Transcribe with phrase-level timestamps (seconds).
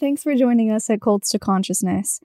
[0.00, 2.20] Thanks for joining us at Cults to Consciousness.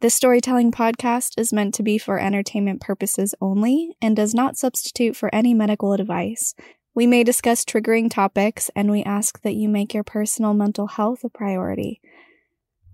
[0.00, 5.14] This storytelling podcast is meant to be for entertainment purposes only and does not substitute
[5.14, 6.54] for any medical advice.
[6.94, 11.22] We may discuss triggering topics, and we ask that you make your personal mental health
[11.22, 12.00] a priority.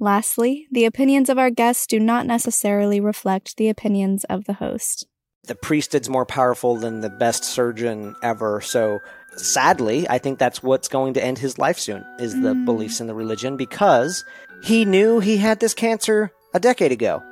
[0.01, 5.07] Lastly, the opinions of our guests do not necessarily reflect the opinions of the host.
[5.47, 8.99] The priesthood's more powerful than the best surgeon ever, so
[9.37, 12.65] sadly, I think that's what's going to end his life soon is the Mm.
[12.65, 14.25] beliefs in the religion because
[14.63, 17.23] he knew he had this cancer a decade ago.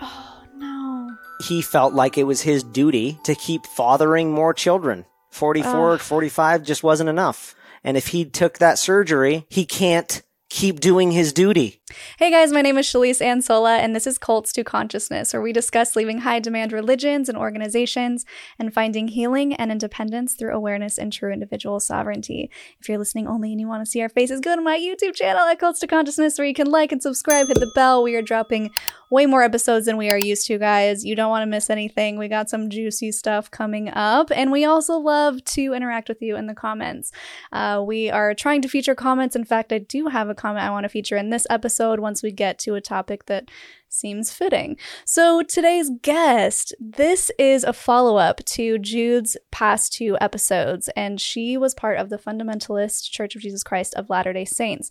[0.00, 1.10] Oh, no.
[1.46, 5.04] He felt like it was his duty to keep fathering more children.
[5.30, 6.00] 44, Ugh.
[6.00, 7.54] 45 just wasn't enough.
[7.84, 11.80] And if he took that surgery, he can't keep doing his duty.
[12.18, 15.54] Hey guys, my name is Shalise Ansola, and this is Cults to Consciousness, where we
[15.54, 18.26] discuss leaving high demand religions and organizations
[18.58, 22.50] and finding healing and independence through awareness and true individual sovereignty.
[22.78, 25.14] If you're listening only and you want to see our faces, go to my YouTube
[25.14, 28.02] channel at Cults to Consciousness, where you can like and subscribe, hit the bell.
[28.02, 28.70] We are dropping
[29.10, 31.06] way more episodes than we are used to, guys.
[31.06, 32.18] You don't want to miss anything.
[32.18, 36.36] We got some juicy stuff coming up, and we also love to interact with you
[36.36, 37.12] in the comments.
[37.50, 39.34] Uh, we are trying to feature comments.
[39.34, 42.22] In fact, I do have a comment I want to feature in this episode once
[42.22, 43.50] we get to a topic that
[43.88, 44.76] seems fitting.
[45.04, 51.56] So, today's guest, this is a follow up to Jude's past two episodes, and she
[51.56, 54.90] was part of the Fundamentalist Church of Jesus Christ of Latter day Saints.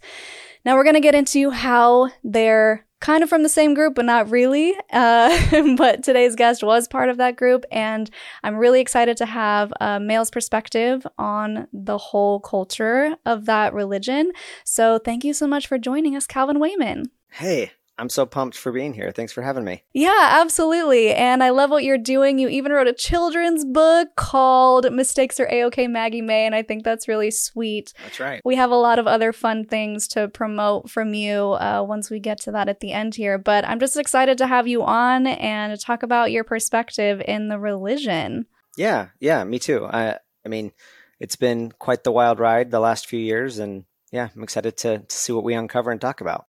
[0.65, 4.05] Now, we're going to get into how they're kind of from the same group, but
[4.05, 4.73] not really.
[4.91, 8.09] Uh, but today's guest was part of that group, and
[8.43, 14.31] I'm really excited to have a male's perspective on the whole culture of that religion.
[14.63, 17.11] So, thank you so much for joining us, Calvin Wayman.
[17.31, 19.11] Hey, I'm so pumped for being here.
[19.11, 19.83] Thanks for having me.
[19.93, 21.13] Yeah, absolutely.
[21.13, 22.37] And I love what you're doing.
[22.37, 26.83] You even wrote a children's book called Mistakes Are A-OK Maggie May, and I think
[26.83, 27.93] that's really sweet.
[28.03, 28.41] That's right.
[28.45, 32.19] We have a lot of other fun things to promote from you uh, once we
[32.19, 33.37] get to that at the end here.
[33.37, 37.59] But I'm just excited to have you on and talk about your perspective in the
[37.59, 38.45] religion.
[38.75, 39.85] Yeah, yeah, me too.
[39.85, 40.71] I I mean,
[41.19, 44.99] it's been quite the wild ride the last few years and yeah, I'm excited to,
[44.99, 46.45] to see what we uncover and talk about.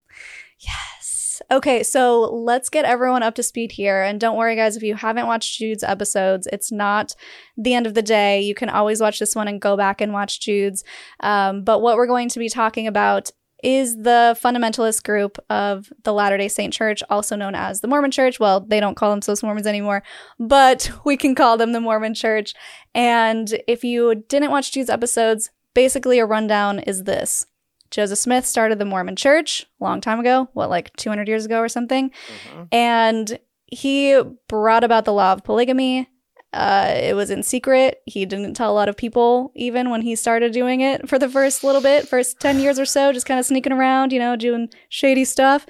[0.60, 0.97] Yes.
[1.50, 4.02] Okay, so let's get everyone up to speed here.
[4.02, 7.14] And don't worry, guys, if you haven't watched Jude's episodes, it's not
[7.56, 8.42] the end of the day.
[8.42, 10.84] You can always watch this one and go back and watch Jude's.
[11.20, 13.30] Um, but what we're going to be talking about
[13.64, 18.10] is the fundamentalist group of the Latter day Saint Church, also known as the Mormon
[18.10, 18.38] Church.
[18.38, 20.02] Well, they don't call themselves Mormons anymore,
[20.38, 22.52] but we can call them the Mormon Church.
[22.94, 27.46] And if you didn't watch Jude's episodes, basically a rundown is this.
[27.90, 31.58] Joseph Smith started the Mormon Church a long time ago, what, like 200 years ago
[31.60, 32.10] or something?
[32.72, 36.08] And he brought about the law of polygamy.
[36.52, 38.00] Uh, it was in secret.
[38.06, 41.28] He didn't tell a lot of people, even when he started doing it for the
[41.28, 44.34] first little bit, first 10 years or so, just kind of sneaking around, you know,
[44.36, 45.66] doing shady stuff.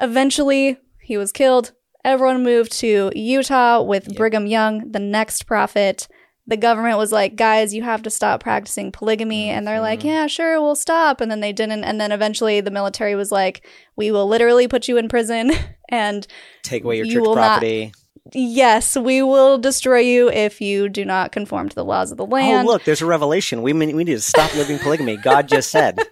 [0.00, 1.72] Eventually, he was killed.
[2.04, 4.16] Everyone moved to Utah with Yep.
[4.16, 6.06] Brigham Young, the next prophet.
[6.48, 9.48] The government was like, guys, you have to stop practicing polygamy.
[9.50, 10.04] And they're like, Mhm.
[10.04, 11.20] yeah, sure, we'll stop.
[11.20, 11.82] And then they didn't.
[11.84, 15.50] And then eventually the military was like, we will literally put you in prison.
[15.88, 16.26] and
[16.62, 17.92] Take away your You church will not- property.
[18.34, 22.26] Yes, we will destroy you if you do not conform to the laws of the
[22.26, 22.66] land.
[22.66, 23.62] Oh, look, there's a revelation.
[23.62, 25.16] We mean, we need to stop living polygamy.
[25.16, 25.98] God just said.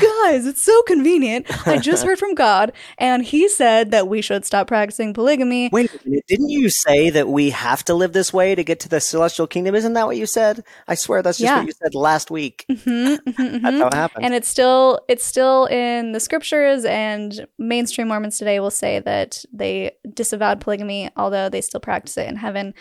[0.00, 1.46] Guys, it's so convenient.
[1.66, 5.68] I just heard from God, and He said that we should stop practicing polygamy.
[5.72, 6.24] Wait a minute.
[6.26, 9.46] Didn't you say that we have to live this way to get to the celestial
[9.46, 9.74] kingdom?
[9.74, 10.64] Isn't that what you said?
[10.88, 11.58] I swear that's just Yeah.
[11.58, 12.64] what you said last week.
[12.70, 13.62] Mhm, mhm, mhm.
[13.62, 14.24] That's how it happened.
[14.24, 19.44] and it's still it's still in the scriptures and mainstream mormons today will say that
[19.52, 20.85] they disavowed polygamy
[21.16, 22.74] although they still practice it in heaven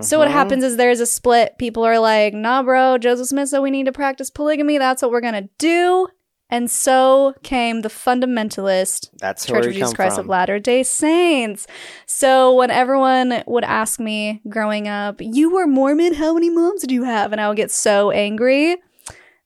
[0.00, 0.32] so what Mhm.
[0.32, 3.86] happens is there's a split people are like nah bro joseph smith said we need
[3.86, 6.08] to practice polygamy that's what we're gonna do
[6.50, 7.88] and so came the
[8.36, 10.24] fundamentalist That's Church of Jesus Christ from.
[10.26, 11.66] of Latter day Saints.
[12.06, 16.90] So when everyone would ask me growing up, you were Mormon, how many moms did
[16.90, 17.32] you have?
[17.32, 18.76] And I would get so angry.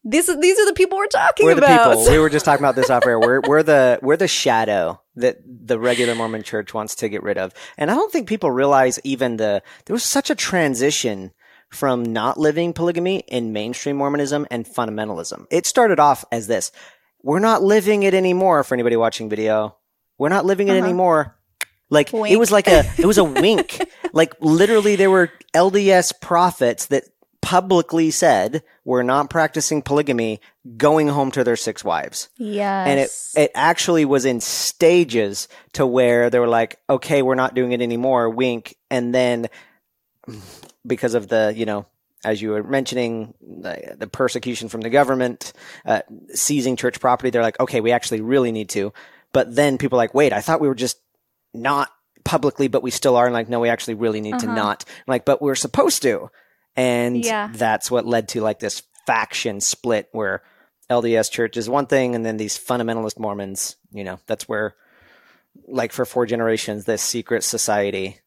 [0.04, 1.96] These are, these are the people we're talking We're the about.
[1.96, 2.10] people.
[2.10, 3.20] We were just talking about this off air.
[3.20, 7.38] We're we're the we're the shadow that the regular Mormon church wants to get rid
[7.38, 7.52] of.
[7.78, 11.32] And I don't think people realize even the there was such a transition
[11.70, 15.46] from not living polygamy in mainstream Mormonism and fundamentalism.
[15.50, 16.70] It started off as this.
[17.22, 19.76] We're not living it anymore for anybody watching video.
[20.18, 20.84] We're not living it Uh-huh.
[20.84, 21.36] anymore.
[21.90, 23.80] Like it was like a it was a wink.
[24.12, 27.04] like literally there were LDS prophets that
[27.46, 30.40] publicly said we're not practicing polygamy
[30.76, 32.28] going home to their six wives.
[32.38, 32.88] yes.
[32.88, 37.54] And it it actually was in stages to where they were like, okay, we're not
[37.54, 39.46] doing it anymore, wink, and then
[40.84, 41.86] because of the, you know,
[42.24, 45.52] as you were mentioning, the, the persecution from the government,
[45.84, 46.00] uh,
[46.34, 48.92] seizing church property, they're like, okay, we actually really need to.
[49.32, 50.98] But then people are like, wait, I thought we were just
[51.54, 51.90] not
[52.24, 53.26] publicly, but we still are.
[53.26, 54.54] And like, no, we actually really need to Uh-huh.
[54.56, 54.84] not.
[54.88, 56.28] I'm like, but we're supposed to.
[56.76, 57.50] And Yeah.
[57.52, 60.42] that's what led to like this faction split where
[60.90, 64.76] LDS church is one thing, and then these fundamentalist Mormons, you know, that's where,
[65.66, 68.20] like, for four generations, this secret society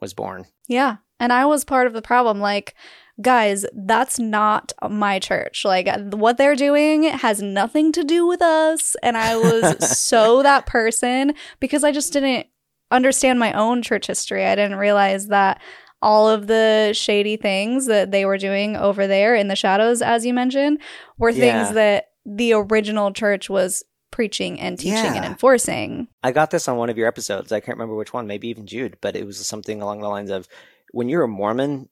[0.00, 0.44] was born.
[0.68, 0.96] Yeah.
[1.20, 2.40] And I was part of the problem.
[2.40, 2.74] Like,
[3.22, 5.64] guys, that's not my church.
[5.64, 8.96] Like, what they're doing has nothing to do with us.
[9.02, 12.48] And I was so that person because I just didn't
[12.90, 14.44] understand my own church history.
[14.44, 15.60] I didn't realize that
[16.04, 20.24] all of the shady things that they were doing over there in the shadows, as
[20.26, 20.78] you mentioned,
[21.18, 21.72] were things Yeah.
[21.72, 26.06] that the original church was preaching and teaching and enforcing.
[26.22, 27.50] I got this on one of your episodes.
[27.50, 30.30] I can't remember which one, maybe even Jude, but it was something along the lines
[30.30, 30.46] of
[30.92, 31.88] when you're a Mormon,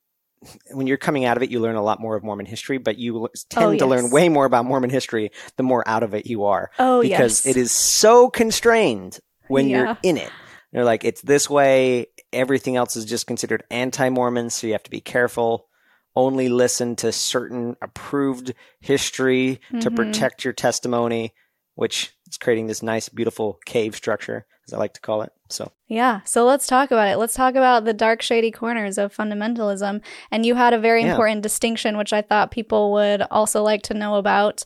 [0.73, 2.99] when you're coming out of it, you learn a lot more of Mormon history, but
[2.99, 6.15] you l- oh, tend to learn way more about Mormon history the more out of
[6.15, 6.71] it you are.
[6.79, 7.57] Oh, because yes.
[7.57, 9.19] it is so constrained
[9.49, 9.79] when Yeah.
[9.87, 10.31] you're in it.
[10.73, 12.07] They're like, it's this way.
[12.33, 15.67] Everything else is just considered anti Mormon, so you have to be careful.
[16.15, 19.97] Only listen to certain approved history to Mhm.
[19.97, 21.35] protect your testimony,
[21.75, 25.33] which is creating this nice, beautiful cave structure, as I like to call it.
[25.49, 26.21] So, Yeah.
[26.25, 27.19] So let's talk about it.
[27.19, 30.01] Let's talk about the dark, shady corners of fundamentalism.
[30.31, 31.11] And you had a very Yeah.
[31.11, 34.65] important distinction, which I thought people would also like to know about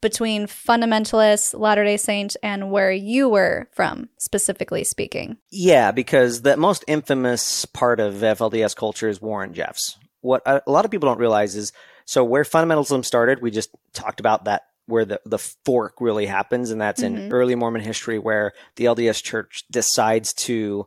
[0.00, 5.36] between fundamentalists, Latter day Saint, and where you were from, specifically speaking.
[5.50, 9.98] yeah, because the most infamous part of FLDS culture is Warren Jeffs.
[10.22, 11.72] What a lot of people don't realize is
[12.04, 16.70] so where fundamentalism started, we just talked about that where the, the fork really happens,
[16.70, 17.32] and that's in Mhm.
[17.32, 20.86] early Mormon history where the LDS church decides to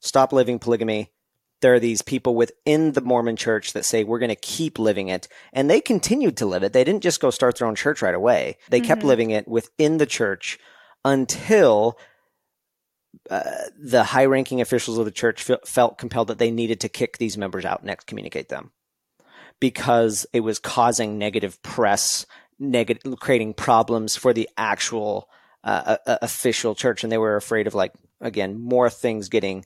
[0.00, 1.12] stop living polygamy.
[1.60, 5.08] There are these people within the Mormon church that say we're going to keep living
[5.08, 6.72] it, and they continued to live it.
[6.72, 8.58] They didn't just go start their own church right away.
[8.70, 9.06] They kept Mhm.
[9.06, 10.58] living it within the church
[11.04, 11.98] until
[13.30, 13.42] uh,
[13.78, 17.18] the high ranking officials of the church fe- felt compelled that they needed to kick
[17.18, 18.70] these members out and excommunicate them
[19.60, 22.26] because it was causing negative press,
[22.58, 25.28] negative, creating problems for the actual
[25.64, 27.02] uh, uh, official church.
[27.02, 29.64] And they were afraid of, like, again, more things getting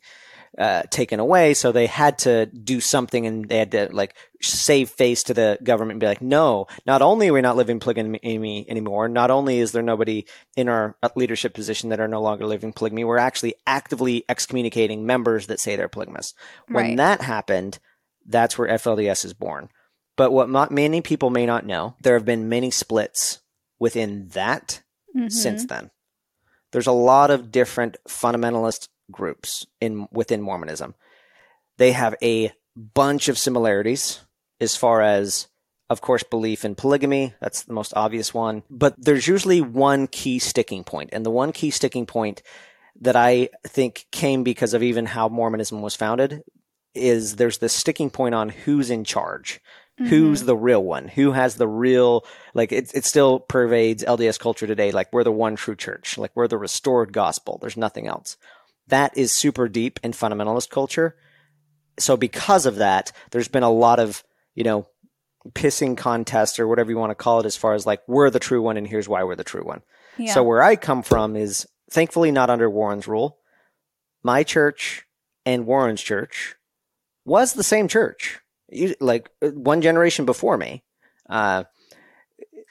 [0.59, 1.55] uh, taken away.
[1.55, 5.59] So they had to do something and they had to, like, save face to the
[5.63, 9.59] government and be like, no, not only are we not living polygamy anymore, not only
[9.61, 10.27] is there nobody
[10.57, 15.47] in our leadership position that are no longer living polygamy, we're actually actively excommunicating members
[15.47, 16.35] that say they're polygamous.
[16.69, 16.97] When Right.
[16.99, 17.79] that happened,
[18.27, 19.71] that's where FLDS is born.
[20.17, 23.41] But what many people may not know, there have been many splits
[23.79, 24.83] within that
[25.17, 25.33] Mhm.
[25.33, 25.91] since then.
[26.73, 30.95] There's a lot of different fundamentalist groups in within Mormonism.
[31.79, 34.21] They have a bunch of similarities
[34.61, 35.49] as far as
[35.91, 40.39] of course belief in polygamy, that's the most obvious one, but there's usually one key
[40.39, 40.85] sticking.
[41.13, 42.43] And the one key sticking point
[43.01, 46.43] that I think came because of even how Mormonism was founded
[46.95, 49.61] is there's this sticking point on who's in charge.
[50.01, 50.09] Mm-hmm.
[50.09, 51.09] Who's the real one?
[51.09, 52.25] Who has the real
[52.55, 56.17] like it it still pervades LDS culture today like we're the one true church.
[56.17, 57.59] Like we're the restored gospel.
[57.61, 58.39] There's nothing else.
[58.93, 61.17] That is super deep in fundamentalist culture.
[61.99, 64.23] So because of that, there's been a lot of,
[64.55, 64.87] you know,
[65.53, 68.39] pissing contests or whatever you want to call it as far as like we're the
[68.39, 69.81] true one and here's why we're the true one.
[70.19, 70.35] Yeah.
[70.35, 73.39] So where I come from is thankfully not under Warren's rule.
[74.23, 75.07] My church
[75.47, 76.57] and Warren's church
[77.25, 78.41] was the same church.
[79.01, 80.85] Like one generation before me,
[81.31, 81.65] uh,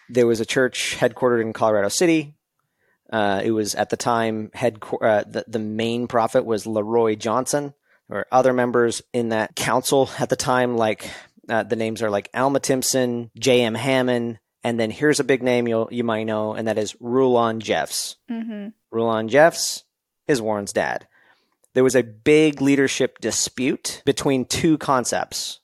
[0.07, 2.35] there was a church headquartered in Colorado City.
[3.11, 7.73] Uh, it was at the time headqu- uh, the, the main prophet was Leroy Johnson.
[8.07, 11.09] There were other members in that council at the time, like
[11.49, 13.75] uh, the names are like Alma Timpson, J.M.
[13.75, 17.59] Hammond, and then here's a big name you'll you might know, and that is Rulon
[17.59, 18.15] Jeffs.
[18.29, 19.83] hmm Rulon Jeffs
[20.27, 21.07] is Warren's dad.
[21.73, 25.59] There was a big leadership dispute between two concepts.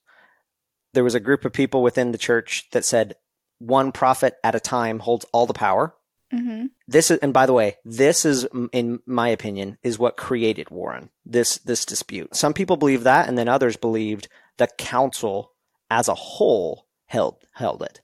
[0.94, 3.16] There was a group of people within the church that said
[3.60, 5.94] one prophet at a time holds all the power.
[6.32, 10.70] hmm This is, and by the way, this is, in my opinion, is what created
[10.70, 11.10] Warren.
[11.26, 12.36] This this dispute.
[12.36, 15.52] Some people believe that, and then others believed the council
[15.90, 18.02] as a whole held held it.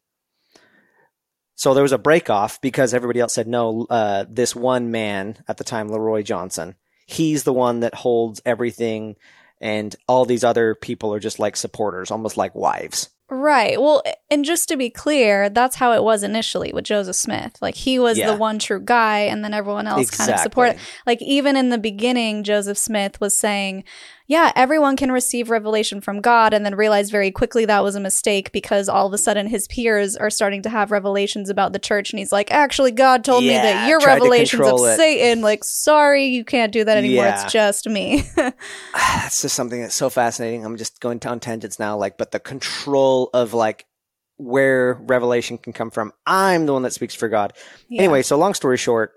[1.56, 3.88] So there was a break off because everybody else said no.
[3.90, 6.76] Uh, this one man at the time, Leroy Johnson,
[7.06, 9.16] he's the one that holds everything,
[9.62, 13.10] and all these other people are just like supporters, almost like wives.
[13.36, 13.82] Right.
[13.82, 17.58] Well, and just to be clear, that's how it was initially with Joseph Smith.
[17.64, 18.30] Like he was Yeah.
[18.32, 20.78] the one true guy, and then everyone else kind of supported.
[21.08, 23.86] Like even in the beginning, Joseph Smith was saying,
[24.28, 28.00] yeah, everyone can receive revelation from God and then realize very quickly that was a
[28.00, 31.80] mistake because all of a sudden his peers are starting to have revelations about the
[31.80, 34.98] church and he's like, actually, God told me that your revelations of it.
[34.98, 37.26] Satan, like, sorry, you can't do that anymore.
[37.26, 37.44] Yeah.
[37.44, 38.24] It's just me.
[38.36, 40.66] that's just something that's so fascinating.
[40.66, 43.86] I'm just going on tangents now, like, but the control of like
[44.38, 46.14] where revelation can come from.
[46.26, 47.54] I'm the one that speaks for God.
[47.90, 48.04] Yeah.
[48.04, 49.14] Anyway, so long story short,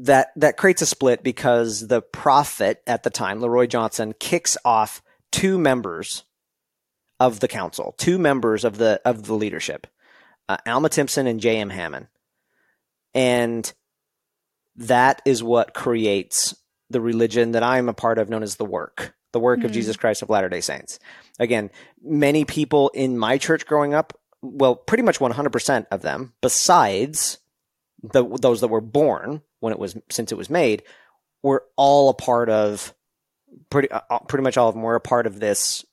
[0.00, 5.02] that that creates a split because the prophet at the time, Leroy Johnson, kicks off
[5.32, 6.24] two members
[7.18, 9.86] of the council, two members of the of the leadership,
[10.48, 11.70] uh, Alma Timpson and J.M.
[11.70, 12.06] Hammond,
[13.12, 13.72] and
[14.76, 16.54] that is what creates
[16.90, 19.74] the religion that I'm a part of, known as the Work, the Work of Hmm.
[19.74, 21.00] Jesus Christ of Latter Day Saints.
[21.40, 27.38] Again, many people in my church growing up, well, pretty much 100% of them, besides
[28.00, 30.82] the those that were born when it was since it was made,
[31.42, 32.94] were all a part of
[33.70, 35.84] pretty uh, uh, pretty much all of them were a part of this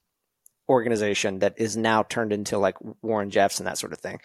[0.68, 4.20] organization that is now turned into like Warren Jeffs and that sort of thing.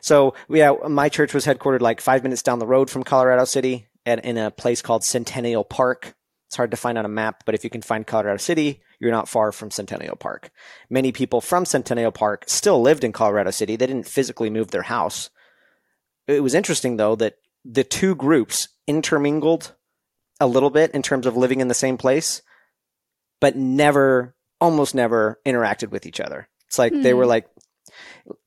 [0.00, 3.88] So yeah, my church was headquartered like five minutes down the road from Colorado City
[4.06, 6.14] at in a place called Centennial Park.
[6.48, 9.10] It's hard to find on a map, but if you can find Colorado City, you're
[9.10, 10.50] not far from Centennial Park.
[10.90, 13.76] Many people from Centennial Park still lived in Colorado City.
[13.76, 15.30] They didn't physically move their house.
[16.26, 19.74] It was interesting though that the two groups intermingled
[20.40, 22.42] a little bit in terms of living in the same place,
[23.40, 26.48] but never, almost never interacted with each other.
[26.66, 27.18] It's like they Hmm.
[27.18, 27.46] were like,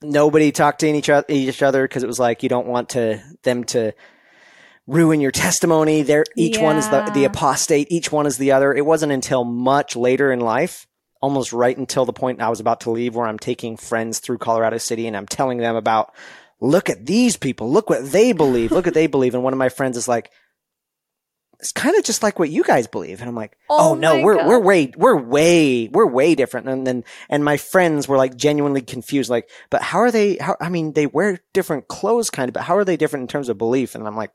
[0.02, 3.22] nobody talked to each other each other because it was like you don't want to
[3.44, 3.94] them to
[4.88, 6.02] ruin your testimony.
[6.02, 7.88] There, each one is the the apostate.
[7.92, 8.74] Each one is the other.
[8.74, 10.88] It wasn't until much later in life,
[11.22, 14.38] almost right until the point I was about to leave, where I'm taking friends through
[14.40, 16.14] Colorado City and I'm telling them about,
[16.62, 19.34] look at these people, look what they believe, look what they believe.
[19.34, 20.32] And one of my friends is like,
[21.60, 23.22] it's kind of just like what you guys believe.
[23.22, 24.48] And I'm like, Oh oh, no, we're, God.
[24.48, 26.68] we're way, we're way, we're way different.
[26.68, 30.58] And then, and my friends were like genuinely confused, like, but how are they, how,
[30.60, 33.50] I mean, they wear different clothes kind of, but how are they different in terms
[33.50, 33.96] of belief?
[33.96, 34.32] And I'm like,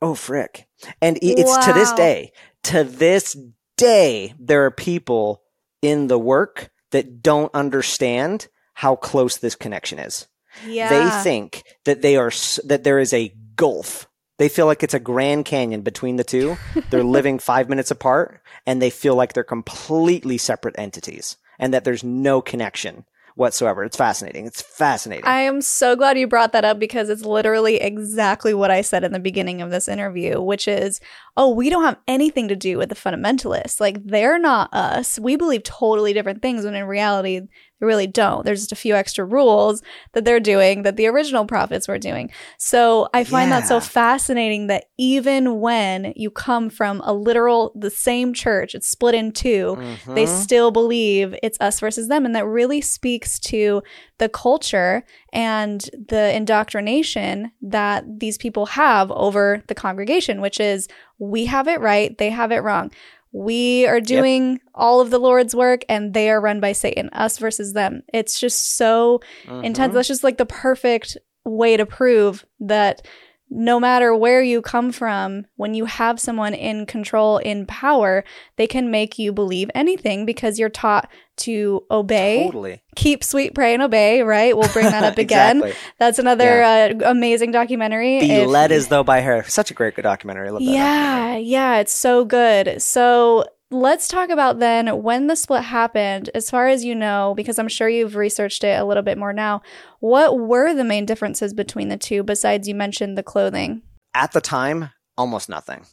[0.00, 0.66] oh, frick.
[1.00, 2.32] And it's to this day,
[2.64, 3.36] to this
[3.76, 5.42] day, there are people
[5.82, 10.26] in the work that don't understand how close this connection is
[10.66, 10.88] yeah.
[10.88, 12.32] they think that they are
[12.64, 14.08] that there is a gulf.
[14.38, 16.56] They feel like it's a Grand Canyon between the two.
[16.90, 21.84] They're living five minutes apart, and they feel like they're completely separate entities, and that
[21.84, 23.04] there's no connection
[23.34, 23.84] whatsoever.
[23.84, 24.46] It's fascinating.
[24.46, 25.24] It's fascinating.
[25.24, 29.04] I am so glad you brought that up because it's literally exactly what I said
[29.04, 31.00] in the beginning of this interview, which is,
[31.36, 33.80] oh, we don't have anything to do with the fundamentalists.
[33.80, 35.18] Like, they're not us.
[35.18, 37.42] We believe totally different things when in reality,
[37.82, 38.44] they really don't.
[38.44, 42.30] There's just a few extra rules that they're doing that the original prophets were doing.
[42.58, 47.90] So I find that so fascinating that even when you come from a literal, the
[47.90, 49.76] same church, it's split in 2
[50.14, 50.28] they Mhm.
[50.28, 52.24] still believe it's us versus them.
[52.24, 53.82] And that really speaks to
[54.18, 60.86] the culture and the indoctrination that these people have over the congregation, which is
[61.18, 62.90] we have it right, they have it wrong.
[63.32, 67.38] We are doing all of the Lord's work and they are run by Satan, us
[67.38, 68.02] versus them.
[68.12, 69.20] It's just so
[69.64, 69.92] intense.
[69.92, 69.94] Mhm.
[69.94, 73.06] That's just like the perfect way to prove that
[73.54, 78.24] no matter where you come from, when you have someone in control, in power,
[78.56, 82.82] they can make you believe anything because you're taught to obey, Totally.
[82.96, 84.56] keep sweet, pray, and obey, right?
[84.56, 85.58] We'll bring that up again.
[85.58, 85.78] Exactly.
[85.98, 88.20] That's another uh, amazing documentary.
[88.20, 89.42] Be If- led as though by her.
[89.46, 90.48] Such a great documentary.
[90.48, 90.66] I love that.
[90.66, 90.88] documentary.
[90.88, 92.80] yeah, yeah, it's so good.
[92.80, 97.58] So let's talk about then when the split happened, as far as you know, because
[97.58, 99.62] I'm sure you've researched it a little bit more now.
[100.00, 103.82] What were the main differences between the two besides you mentioned the clothing?
[104.14, 105.86] At the time, almost nothing.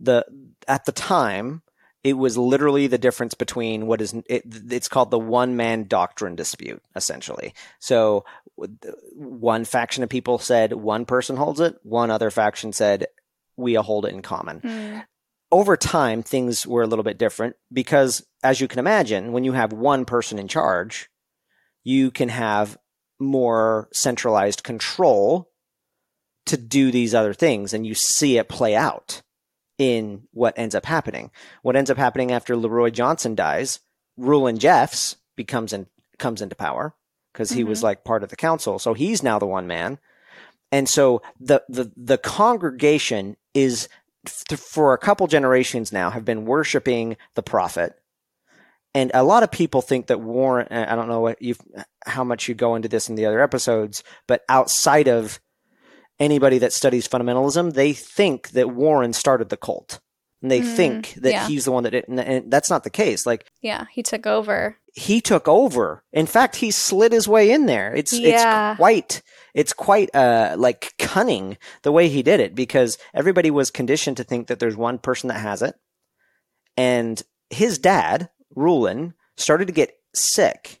[0.00, 0.24] The
[0.66, 1.62] at the time,
[2.04, 6.36] it was literally the difference between what is it, it's called the one man doctrine
[6.36, 7.54] dispute essentially.
[7.80, 8.24] So
[9.14, 13.06] one faction of people said one person holds it, one other faction said
[13.56, 14.60] we hold it in common.
[14.60, 14.98] Hmm.
[15.50, 19.52] Over time, things were a little bit different because, as you can imagine, when you
[19.52, 21.08] have one person in charge,
[21.84, 22.76] you can have
[23.18, 25.50] more centralized control
[26.46, 29.22] to do these other things, and you see it play out
[29.78, 31.30] in what ends up happening.
[31.62, 33.80] What ends up happening after Leroy Johnson dies,
[34.16, 35.86] Rulon Jeffs becomes in,
[36.18, 36.94] comes into power
[37.32, 37.84] because he was Mhm.
[37.84, 39.98] like part of the council, so he's now the one man,
[40.72, 43.88] and so the the the congregation is
[44.26, 47.94] for a couple generations now have been worshiping the prophet.
[48.94, 51.54] And a lot of people think that Warren, I don't know what you
[52.04, 55.40] how much you go into this in the other episodes, but outside of
[56.18, 60.00] anybody that studies fundamentalism, they think that Warren started the cult.
[60.40, 61.46] and they Mm, think that yeah.
[61.48, 63.26] he's the one that did, and, and that's not the case.
[63.26, 64.76] Like Yeah, he took over.
[64.94, 66.02] he took over.
[66.12, 67.92] In fact, he slid his way in there.
[67.94, 68.70] It's Yeah.
[68.72, 69.22] it's quite
[69.58, 74.24] it's quite uh like cunning the way he did it because everybody was conditioned to
[74.24, 75.74] think that there's one person that has it.
[76.76, 80.80] And his dad, Rulon, started to get sick.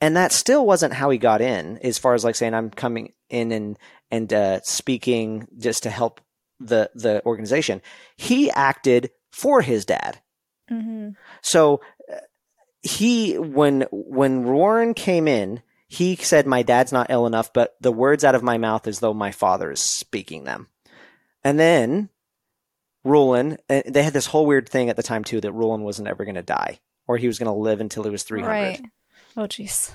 [0.00, 3.12] And that still wasn't how he got in, as far as like saying I'm coming
[3.28, 3.78] in and
[4.10, 6.22] and uh, speaking just to help
[6.58, 7.82] the the organization.
[8.16, 10.20] He acted for his dad.
[10.68, 11.10] hmm
[11.42, 12.16] So uh,
[12.80, 17.92] he when when Warren came in, he said, "My dad's not ill enough, but the
[17.92, 20.68] words out of my mouth as though my father is speaking them."
[21.44, 22.08] And then
[23.04, 26.08] Rulon, uh, they had this whole weird thing at the time too that Rulon wasn't
[26.08, 28.52] ever going to die, or he was going to live until he was three hundred.
[28.52, 28.82] Right.
[29.36, 29.92] Oh, jeez.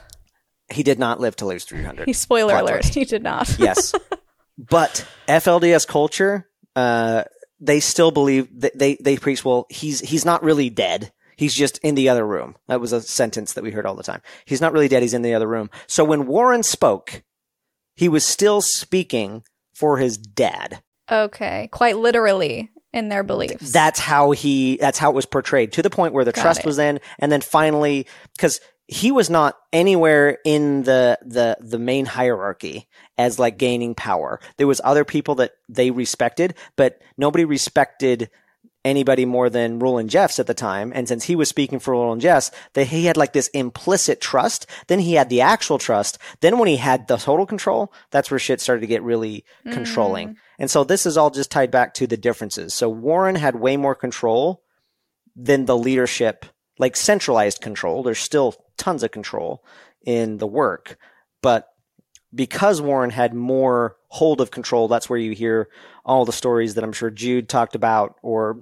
[0.71, 2.07] He did not live till he was three hundred.
[2.07, 2.81] He spoiler Plot alert.
[2.83, 2.93] twist.
[2.93, 3.53] He did not.
[3.59, 3.93] yes,
[4.57, 7.23] but FLDS culture, uh,
[7.59, 9.43] they still believe that they they preach.
[9.43, 11.11] Well, he's he's not really dead.
[11.41, 12.55] He's just in the other room.
[12.67, 14.21] That was a sentence that we heard all the time.
[14.45, 15.01] He's not really dead.
[15.01, 15.71] He's in the other room.
[15.87, 17.23] So when Warren spoke,
[17.95, 19.41] he was still speaking
[19.73, 20.83] for his dad.
[21.11, 21.67] Okay.
[21.71, 23.71] Quite literally in their beliefs.
[23.71, 24.77] That's how he.
[24.77, 26.65] That's how it was portrayed to the point where the Got trust it.
[26.67, 28.05] was in, and then finally,
[28.35, 34.39] because he was not anywhere in the the the main hierarchy as like gaining power.
[34.57, 38.29] There was other people that they respected, but nobody respected
[38.83, 40.91] anybody more than Rulon Jeffs at the time.
[40.95, 44.65] And since he was speaking for Rulon Jeffs, that he had like this implicit trust.
[44.87, 46.17] Then he had the actual trust.
[46.39, 49.73] Then when he had the total control, that's where shit started to get really mm.
[49.73, 50.37] controlling.
[50.57, 52.73] And so this is all just tied back to the differences.
[52.73, 54.63] So Warren had way more control
[55.35, 56.45] than the leadership,
[56.77, 58.03] like centralized control.
[58.03, 59.63] There's still tons of control
[60.05, 60.97] in the work,
[61.41, 61.67] but
[62.33, 65.69] because Warren had more hold of control, that's where you hear
[66.05, 68.59] all the stories that I'm sure Jude talked about, or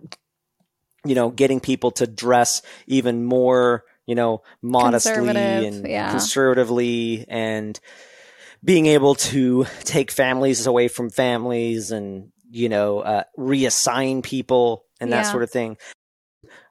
[1.05, 6.12] you know, getting people to dress even more, you know, modestly and yeah.
[6.12, 7.79] conservatively, and
[8.63, 15.13] being able to take families away from families, and you know, uh, reassign people and
[15.13, 15.31] that Yeah.
[15.31, 15.77] sort of thing.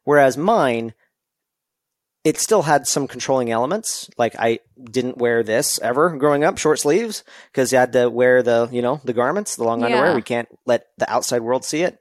[0.05, 0.95] Whereas mine,
[2.25, 4.11] it still had some controlling elements.
[4.19, 8.43] Like I didn't wear this ever growing up, short sleeves, because you had to wear
[8.43, 10.15] the, you know, the garments, the long underwear.
[10.15, 11.99] We can't let the outside world see it.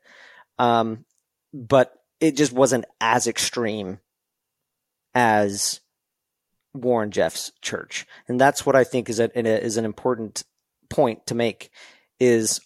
[0.59, 1.05] Um,
[1.53, 3.99] but it just wasn't as extreme
[5.13, 5.79] as
[6.73, 10.43] Warren Jeff's church, and that's what I think is a, is an important
[10.89, 11.69] point to make.
[12.19, 12.59] Is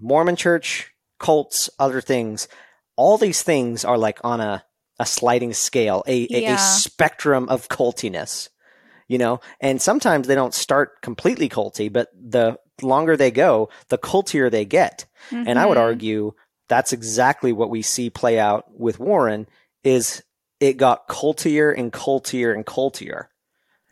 [0.00, 2.48] Mormon church, cults, other things,
[2.96, 4.64] all these things are like on a
[4.98, 6.54] a sliding scale, a, a, Yeah.
[6.54, 8.48] a spectrum of cultiness,
[9.06, 9.40] you know?
[9.60, 14.64] And sometimes they don't start completely culty, but the longer they go, the cultier they
[14.64, 15.06] get.
[15.30, 15.82] And I would Mhm.
[15.82, 16.32] argue
[16.68, 19.48] that's exactly what we see play out with Warren
[19.84, 20.22] is
[20.60, 23.30] it got cultier and cultier and cultier.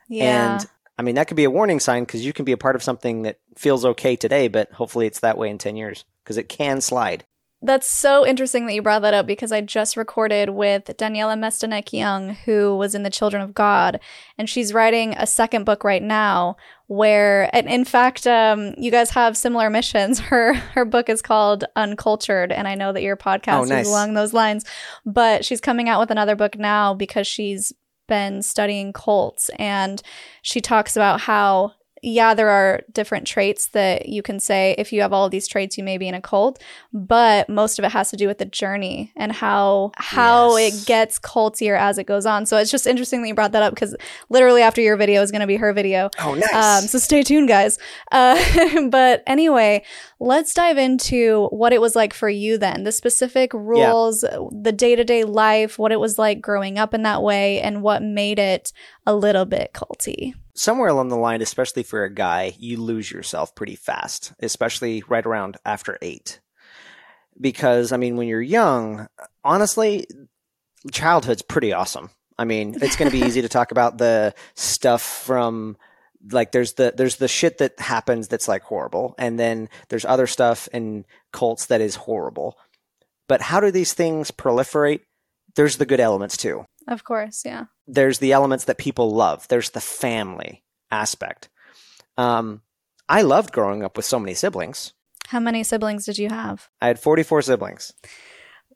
[0.09, 0.25] Yeah.
[0.25, 0.67] And
[0.99, 2.83] I mean, that could be a warning sign because you can be a part of
[2.83, 6.49] something that feels okay today, but hopefully it's that way in 10 years because it
[6.49, 7.25] can slide.
[7.63, 11.93] That's so interesting that you brought that up because I just recorded with Daniella Mestyanek
[11.93, 13.99] Young, who was in The Children of God,
[14.37, 16.57] and she's writing a second book right now.
[16.89, 20.19] Where, and in fact, um, you guys have similar missions.
[20.31, 23.87] Her her book is called Uncultured, and I know that your podcast Oh, nice.
[23.87, 24.65] is along those lines.
[25.05, 27.73] But she's coming out with another book now because she's
[28.07, 30.01] been studying cults, and
[30.43, 31.73] she talks about how
[32.09, 35.49] yeah, there are different traits that you can say if you have all of these
[35.49, 38.39] traits, you may be in a cult, but most of it has to do with
[38.39, 40.85] the journey and how how Yes.
[40.85, 42.47] it gets cultier as it goes on.
[42.47, 43.97] So it's just interesting that you brought that up because
[44.29, 46.09] literally after your video is going to be her video.
[46.21, 46.55] Oh, nice.
[46.55, 47.77] Um, so stay tuned, guys.
[48.13, 49.83] Uh, but anyway,
[50.21, 54.95] let's dive into what it was like for you then the specific rules, the day
[54.95, 58.39] to day life, what it was like growing up in that way, and what made
[58.39, 58.73] it
[59.07, 60.35] a little bit culty.
[60.57, 65.25] Somewhere along the line, especially for a guy, you lose yourself pretty fast, especially right
[65.25, 66.41] around after eight.
[67.41, 69.09] Because, I mean, when you're young,
[69.45, 70.07] honestly,
[70.91, 72.11] childhood's pretty awesome.
[72.39, 75.77] I mean, it's going to be easy to talk about the stuff from
[76.33, 80.27] like there's the there's the shit that happens that's like horrible and then there's other
[80.27, 82.59] stuff in cults that is horrible.
[83.29, 85.01] But how do these things proliferate?
[85.57, 87.65] There's the good elements too Of course, yeah.
[87.87, 89.49] there's the elements that people love.
[89.49, 91.49] There's the family aspect.
[92.17, 92.63] Um,
[93.09, 94.93] I loved growing up with so many siblings.
[95.29, 96.69] How many siblings did you have?
[96.81, 97.93] I had 44 siblings.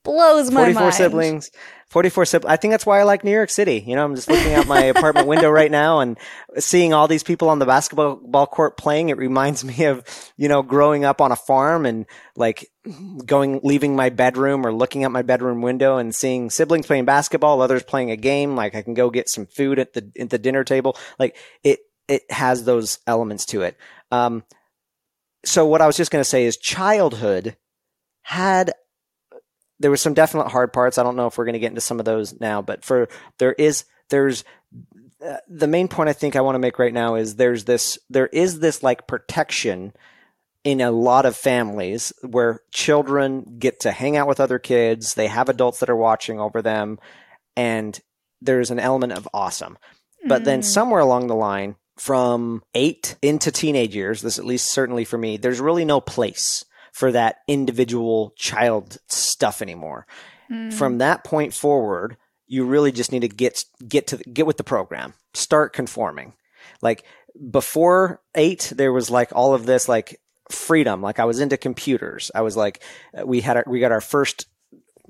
[0.02, 0.94] Blows my 44 mind.
[0.94, 1.50] siblings.
[1.88, 3.82] 44 siblings i think that's why i like new york city.
[3.86, 6.16] You know i'm just looking out my apartment window right now and
[6.58, 10.04] seeing all these people on the basketball court playing it reminds me of
[10.36, 12.66] you know growing up on a farm and like
[13.26, 17.60] going leaving my bedroom or looking out my bedroom window and seeing siblings playing basketball
[17.60, 20.38] others playing a game like i can go get some food at the at the
[20.38, 20.96] dinner table.
[21.18, 23.76] Like it it has those elements to it.
[24.10, 24.44] Um
[25.44, 27.56] so what i was just going to say is childhood
[28.22, 28.72] had
[29.80, 30.98] there was some definite hard parts.
[30.98, 33.08] I don't know if we're going to get into some of those now, but for
[33.38, 34.44] there is there's
[35.24, 37.98] uh, the main point I think I want to make right now is there's this
[38.08, 39.92] there is this like protection
[40.62, 45.26] in a lot of families where children get to hang out with other kids, they
[45.26, 46.98] have adults that are watching over them
[47.56, 47.98] and
[48.42, 49.78] there's an element of awesome.
[50.26, 50.44] But mm.
[50.44, 55.16] then somewhere along the line from 8 into teenage years, this at least certainly for
[55.16, 60.06] me, there's really no place for that individual child stuff anymore.
[60.50, 60.72] Mm.
[60.72, 62.16] From that point forward,
[62.50, 65.14] you really just need to get get to get with the program.
[65.32, 66.34] Start conforming.
[66.82, 67.04] Like
[67.50, 71.00] before 8 there was like all of this like freedom.
[71.00, 72.30] Like I was into computers.
[72.34, 72.82] I was like
[73.24, 74.46] we had our, we got our first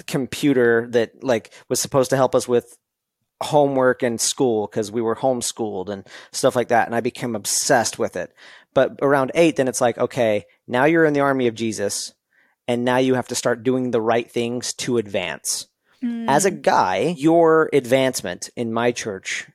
[0.07, 2.77] computer that like was supposed to help us with
[3.43, 7.99] homework and school because we were homeschooled and stuff like that and I became obsessed
[7.99, 8.35] with it.
[8.75, 12.15] But around 8 then it's like okay, now you're in the army of Jesus,
[12.69, 15.67] and now you have to start doing the right things to advance.
[16.03, 16.27] Mm.
[16.29, 19.49] As a guy, your advancement in my church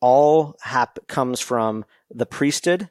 [0.00, 2.88] all hap- comes from the priesthood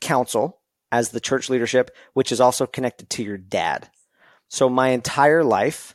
[0.00, 3.88] council as the church leadership, which is also connected to your dad.
[4.48, 5.94] So my entire life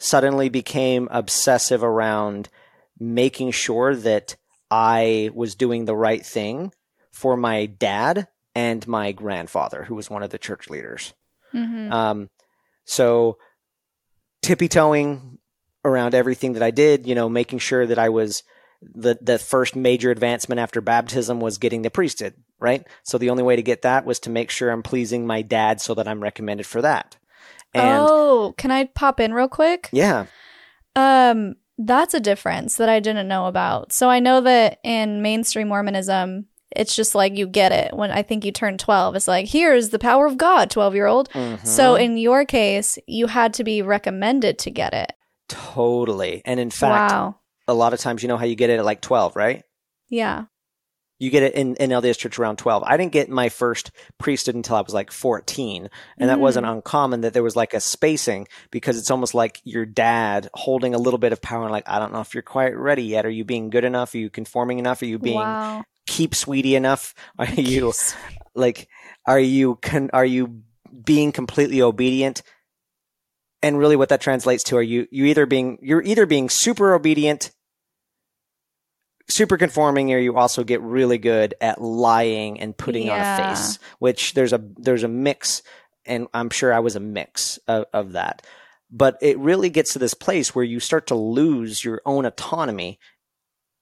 [0.00, 2.48] suddenly became obsessive around
[2.98, 4.34] making sure that
[4.68, 6.72] I was doing the right thing
[7.12, 8.26] for my dad
[8.58, 11.14] and my grandfather, who was one of the church leaders.
[11.54, 11.92] Mm-hmm.
[11.92, 12.28] Um,
[12.84, 13.38] so
[14.42, 15.38] tippy toeing
[15.84, 18.42] around everything that I did, you know, making sure that I was
[18.82, 22.84] the the first major advancement after baptism was getting the priesthood, right?
[23.04, 25.80] So the only way to get that was to make sure I'm pleasing my dad
[25.80, 27.16] so that I'm recommended for that.
[27.74, 29.88] And oh, can I pop in real quick?
[29.92, 30.26] Yeah.
[30.96, 33.92] Um that's a difference that I didn't know about.
[33.92, 38.22] So I know that in mainstream Mormonism, it's just like you get it when I
[38.22, 39.16] think you turn 12.
[39.16, 41.30] It's like, here's the power of God, 12 year old.
[41.30, 41.66] Mm-hmm.
[41.66, 45.12] So in your case, you had to be recommended to get it.
[45.48, 46.42] Totally.
[46.44, 47.36] And in fact, wow.
[47.66, 49.64] a lot of times, you know how you get it at like 12, right?
[50.08, 50.44] Yeah.
[51.20, 52.84] You get it in, in LDS Church around 12.
[52.86, 55.88] I didn't get my first priesthood until I was like 14.
[56.16, 56.72] And that wasn't mm.
[56.74, 60.98] uncommon that there was like a spacing because it's almost like your dad holding a
[60.98, 63.26] little bit of power and like, I don't know if you're quite ready yet.
[63.26, 64.14] Are you being good enough?
[64.14, 65.02] Are you conforming enough?
[65.02, 67.14] Are you being wow keep sweetie enough?
[67.38, 67.92] Are you
[68.54, 68.88] like
[69.26, 70.62] are you con- are you
[71.04, 72.42] being completely obedient?
[73.62, 76.94] And really what that translates to are you you either being you're either being super
[76.94, 77.52] obedient
[79.28, 83.14] super conforming or you also get really good at lying and putting yeah.
[83.14, 85.62] on a face which there's a there's a mix
[86.06, 88.46] and i'm sure i was a mix of, of that
[88.90, 92.98] but it really gets to this place where you start to lose your own autonomy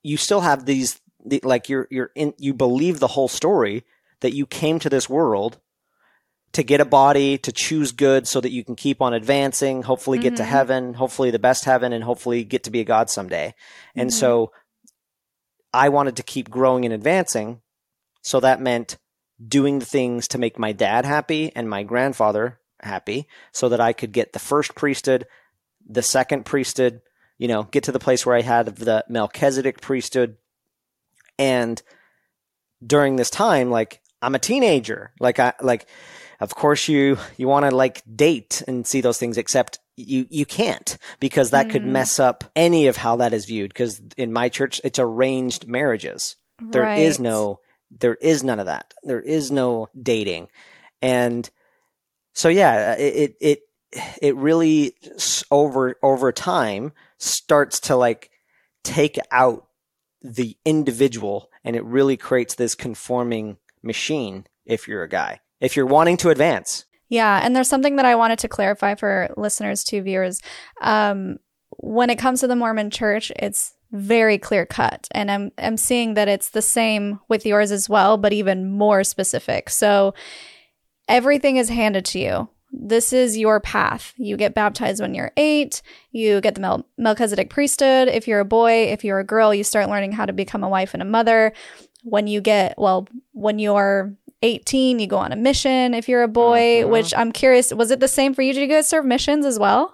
[0.03, 3.83] you still have these the, like you're you're in you believe the whole story
[4.21, 5.59] that you came to this world
[6.53, 10.17] to get a body to choose good so that you can keep on advancing hopefully
[10.17, 10.37] get mm-hmm.
[10.37, 14.01] to heaven hopefully the best heaven and hopefully get to be a god someday mm-hmm.
[14.01, 14.51] and so
[15.73, 17.61] i wanted to keep growing and advancing
[18.21, 18.97] so that meant
[19.45, 23.93] doing the things to make my dad happy and my grandfather happy so that i
[23.93, 25.25] could get the first priesthood
[25.87, 27.01] the second priesthood
[27.37, 30.37] you know get to the place where i had the melchizedek priesthood
[31.37, 31.81] and
[32.85, 35.11] during this time, like I'm a teenager.
[35.19, 35.87] Like I like
[36.39, 40.45] of course you you want to like date and see those things except you you
[40.45, 41.71] can't because that mm.
[41.71, 45.67] could mess up any of how that is viewed because in my church it's arranged
[45.67, 46.35] marriages.
[46.59, 46.99] There right.
[46.99, 47.59] is no
[47.91, 48.93] there is none of that.
[49.03, 50.49] There is no dating.
[51.01, 51.49] And
[52.33, 53.59] so yeah, it it
[54.21, 54.93] it really
[55.51, 58.29] over over time starts to like
[58.83, 59.66] take out
[60.35, 65.39] the individual and it really creates this conforming machine if you're a guy.
[65.59, 66.85] If you're wanting to advance.
[67.09, 70.41] Yeah, and there's something that I wanted to clarify for listeners to viewers.
[70.81, 71.37] Um,
[71.77, 75.07] when it comes to the Mormon church, it's very clear cut.
[75.11, 79.03] And I'm I'm seeing that it's the same with yours as well, but even more
[79.03, 79.69] specific.
[79.69, 80.13] So
[81.07, 84.13] everything is handed to you this is your path.
[84.17, 85.81] You get baptized when you're eight.
[86.11, 88.07] You get the Mel- Melchizedek priesthood.
[88.07, 90.69] If you're a boy, if you're a girl, you start learning how to become a
[90.69, 91.53] wife and a mother.
[92.03, 94.13] When you get, well, when you're
[94.43, 96.89] 18, you go on a mission if you're a boy, Mhm.
[96.89, 98.53] which I'm curious, was it the same for you?
[98.53, 99.93] Did you guys serve missions as well?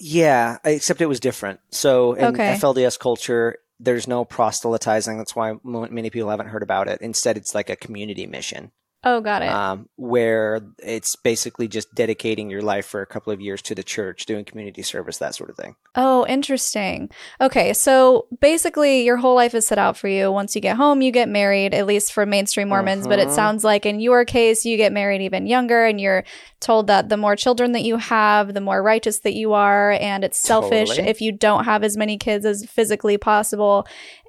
[0.00, 1.60] Yeah, except it was different.
[1.70, 2.54] So in Okay.
[2.54, 5.18] FLDS culture, there's no proselytizing.
[5.18, 7.00] That's why many people haven't heard about it.
[7.00, 8.70] Instead, it's like a community mission.
[9.04, 9.48] Oh, got it.
[9.48, 13.82] um, where it's basically just dedicating your life for a couple of years to the
[13.82, 15.74] church, doing community service, that sort of thing.
[15.96, 17.10] Oh, interesting.
[17.40, 20.30] Okay, so basically, your whole life is set out for you.
[20.30, 23.08] Once you get home, you get married, at least for mainstream Mormons.
[23.08, 23.34] But it Mhm.
[23.34, 26.22] sounds like in your case, you get married even younger, and you're
[26.60, 29.92] told that the more children that you have, the more righteous that you are.
[30.00, 31.08] And it's selfish Totally.
[31.08, 33.84] if you don't have as many kids as physically possible.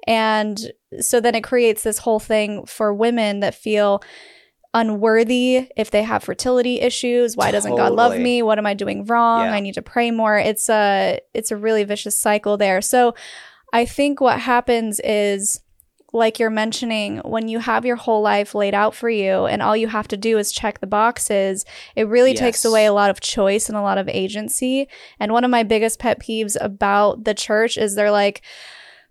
[0.06, 0.58] And
[1.00, 4.02] so then it creates this whole thing for women that feel
[4.74, 7.36] unworthy if they have fertility issues.
[7.36, 8.42] Why doesn't god love me?
[8.42, 9.46] What am i doing wrong?
[9.46, 9.52] Yeah.
[9.52, 10.36] i need to pray more.
[10.36, 12.82] It's a it's a really vicious cycle there.
[12.82, 13.14] So
[13.72, 15.60] i think what happens is
[16.12, 19.76] like you're mentioning when you have your whole life laid out for you and all
[19.76, 21.64] you have to do is check the boxes
[21.96, 24.88] it really takes away a lot of choice and a lot of agency.
[25.18, 28.42] And one of my biggest pet peeves about the church is they're like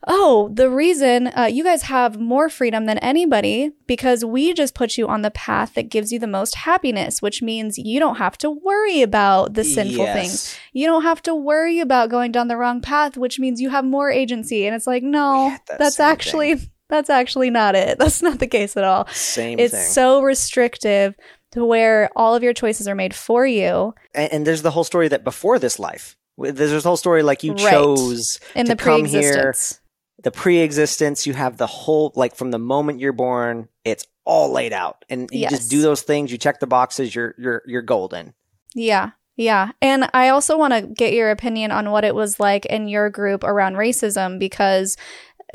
[0.08, 4.98] oh, the reason uh, you guys have more freedom than anybody because we just put
[4.98, 8.38] you on the path that gives you the most happiness, which means you don't have
[8.40, 10.14] to worry about the sinful Yes.
[10.16, 10.58] things.
[10.74, 13.86] You don't have to worry about going down the wrong path, which means you have
[13.86, 14.66] more agency.
[14.66, 17.98] And it's like, no, that that's same actually that's actually not it.
[18.04, 19.08] That's not the case at all.
[19.08, 19.92] Same it's thing.
[19.94, 21.16] so restrictive
[21.52, 24.84] to where all of your choices are made for you and, and there's the whole
[24.84, 27.70] story that before this life, there's this whole story like you Right.
[27.72, 29.80] chose in to the come here, pre-existence.
[30.24, 31.28] The pre-existence.
[31.28, 35.30] You have the whole like from the moment you're born, it's all laid out, and
[35.32, 35.52] you Yes.
[35.52, 36.32] just do those things.
[36.32, 37.14] You check the boxes.
[37.14, 38.34] You're you're you're golden.
[38.74, 39.12] Yeah.
[39.36, 39.72] Yeah.
[39.82, 43.10] And I also want to get your opinion on what it was like in your
[43.10, 44.96] group around racism because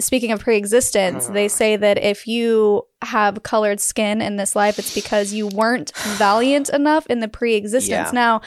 [0.01, 1.35] speaking of pre-existence, Uh-huh.
[1.35, 5.93] they say that if you have colored skin in this life, it's because you weren't
[6.19, 7.89] valiant enough in the pre-existence.
[8.09, 8.11] Yeah.
[8.13, 8.41] Now,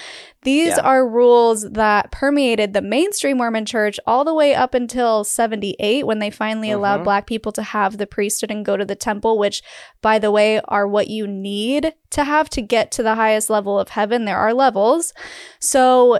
[0.43, 0.81] these Yeah.
[0.83, 6.19] are rules that permeated the mainstream Mormon church all the way up until 78 when
[6.19, 7.03] they finally allowed Mhm.
[7.05, 9.61] black people to have the priesthood and go to the temple, which
[10.01, 13.79] by the way are what you need to have to get to the highest level
[13.79, 14.25] of heaven.
[14.25, 15.13] There are levels.
[15.59, 16.19] So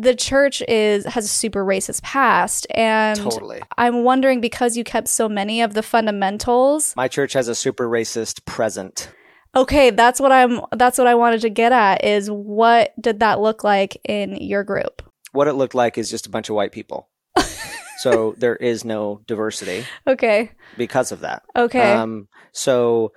[0.00, 3.60] the church is has a super racist past and totally.
[3.76, 6.94] I'm wondering because you kept so many of the fundamentals.
[6.96, 9.10] My church has a super racist present.
[9.54, 13.40] Okay, that's what I'm that's what I wanted to get at is what did that
[13.40, 15.02] look like in your group?
[15.32, 17.08] What it looked like is just a bunch of white people.
[17.98, 20.52] so there is no diversity Okay.
[20.76, 21.42] because of that.
[21.56, 21.92] Okay.
[21.94, 23.12] Um, so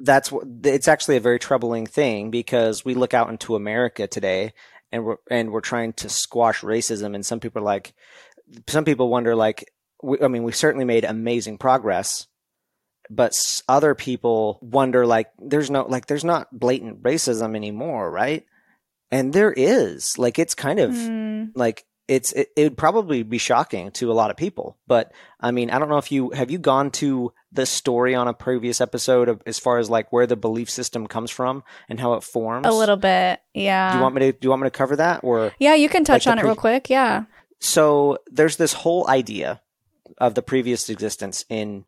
[0.00, 4.52] that's what it's actually a very troubling thing because we look out into America today
[4.92, 7.14] and we're and we're trying to squash racism.
[7.14, 7.94] And some people are like
[8.68, 9.70] some people wonder like
[10.02, 12.26] we, I mean we certainly made amazing progress
[13.08, 13.32] but
[13.68, 18.44] other people wonder like there's no like there's not blatant racism anymore right?
[19.10, 20.16] And there is.
[20.18, 21.46] Like it's kind of Hmm.
[21.54, 25.52] like it's it, it would probably be shocking to a lot of people but i
[25.52, 28.80] mean i don't know if you have you gone to the story on a previous
[28.80, 32.22] episode of as far as like where the belief system comes from and how it
[32.22, 33.40] forms a little bit.
[33.54, 33.92] Yeah.
[33.92, 35.88] do you want me to do you want me to cover that or yeah, you
[35.88, 36.90] can touch the on it real quick.
[36.90, 37.24] Yeah.
[37.60, 39.62] so there's this whole idea
[40.18, 41.84] of the previous existence in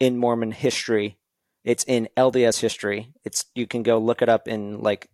[0.00, 1.18] in mormon history
[1.62, 5.10] it's in lds history it's you can go look it up in like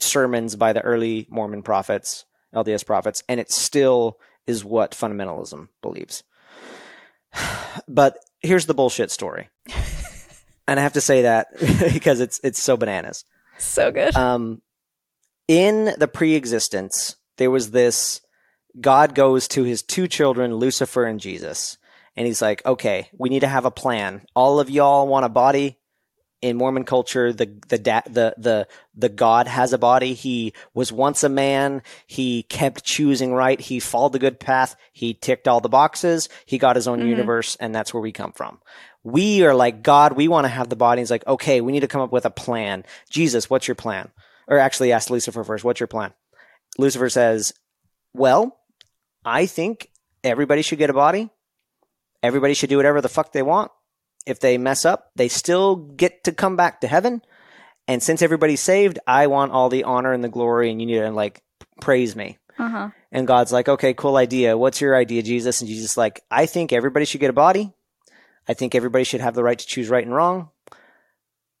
[0.00, 6.22] sermons by the early mormon prophets lds prophets and it still is what fundamentalism believes
[7.88, 9.48] but here's the bullshit story
[10.68, 11.48] and i have to say that
[11.92, 13.24] because it's it's so bananas
[13.58, 14.14] So good.
[14.16, 14.62] um,
[15.48, 18.20] in the pre-existence, there was this
[18.80, 21.78] God goes to his two children, Lucifer and Jesus,
[22.16, 24.26] and he's like, "Okay, we need to have a plan.
[24.34, 25.78] All of y'all want a body."
[26.46, 30.14] In Mormon culture, the the da- the the the God has a body.
[30.14, 31.82] He was once a man.
[32.06, 33.60] He kept choosing right.
[33.60, 34.76] He followed the good path.
[34.92, 36.28] He ticked all the boxes.
[36.44, 37.08] He got his own Mhm.
[37.08, 38.60] universe, and that's where we come from.
[39.02, 40.12] We are like God.
[40.12, 41.00] We want to have the body.
[41.02, 42.84] He's like, okay, we need to come up with a plan.
[43.10, 44.12] Jesus, what's your plan?
[44.46, 45.64] Or actually, ask Lucifer first.
[45.64, 46.12] What's your plan?
[46.78, 47.54] Lucifer says,
[48.14, 48.56] well,
[49.24, 49.88] I think
[50.22, 51.28] everybody should get a body.
[52.22, 53.72] Everybody should do whatever the fuck they want.
[54.26, 57.22] If they mess up, they still get to come back to heaven.
[57.88, 60.98] And since everybody's saved, I want all the honor and the glory, and you need
[60.98, 61.42] to like
[61.80, 62.38] praise me.
[62.58, 62.90] Uh huh.
[63.12, 64.58] And God's like, okay, cool idea.
[64.58, 65.60] What's your idea, Jesus?
[65.60, 67.72] And Jesus like, I think everybody should get a body.
[68.48, 70.50] I think everybody should have the right to choose right and wrong.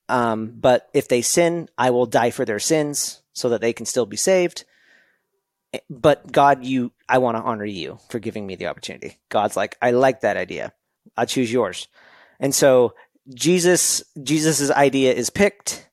[0.08, 3.86] Um, but if they sin, I will die for their sins so that they can
[3.86, 4.64] still be saved.
[5.72, 9.18] Eh, But God, you, I want to honor you for giving me the opportunity.
[9.28, 10.72] God's like, I like that idea.
[11.16, 11.88] I choose yours.
[12.40, 12.94] And so
[13.34, 15.86] Jesus, Jesus's idea is picked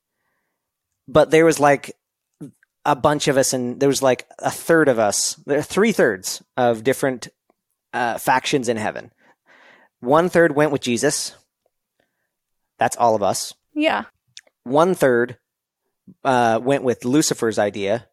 [1.08, 1.96] but there was like
[2.86, 5.92] a bunch of us, and there was like a third of us, there are three
[5.92, 7.30] thirds of different
[7.94, 9.12] uh, factions in heaven.
[10.00, 11.36] One third went with Jesus.
[12.78, 13.54] That's all of us.
[13.74, 14.06] Yeah.
[14.64, 15.38] One third
[16.24, 18.08] uh, went with Lucifer's idea,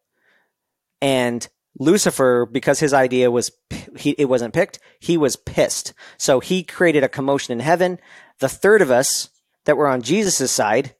[1.01, 1.47] and
[1.79, 3.51] Lucifer, because his idea was
[3.97, 5.93] he it wasn't picked, he was pissed.
[6.17, 7.99] So he created a commotion in heaven.
[8.39, 9.29] The third of us
[9.65, 10.95] that were on Jesus' side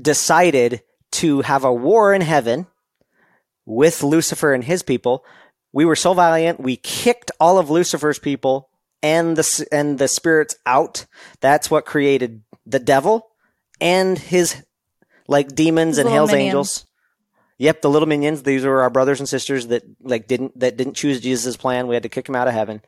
[0.00, 2.66] decided to have a war in heaven
[3.66, 5.24] with Lucifer and his people.
[5.72, 8.70] We were so valiant, we kicked all of Lucifer's people
[9.02, 11.06] and the and the spirits out.
[11.40, 13.28] That's what created the devil
[13.80, 14.62] and his
[15.28, 16.46] like demons and hell's minions.
[16.46, 16.86] angels.
[17.60, 18.42] Yep, the little minions.
[18.42, 21.86] These were our brothers and sisters that like didn't that didn't choose Jesus' plan.
[21.88, 22.80] We had to kick them out of heaven.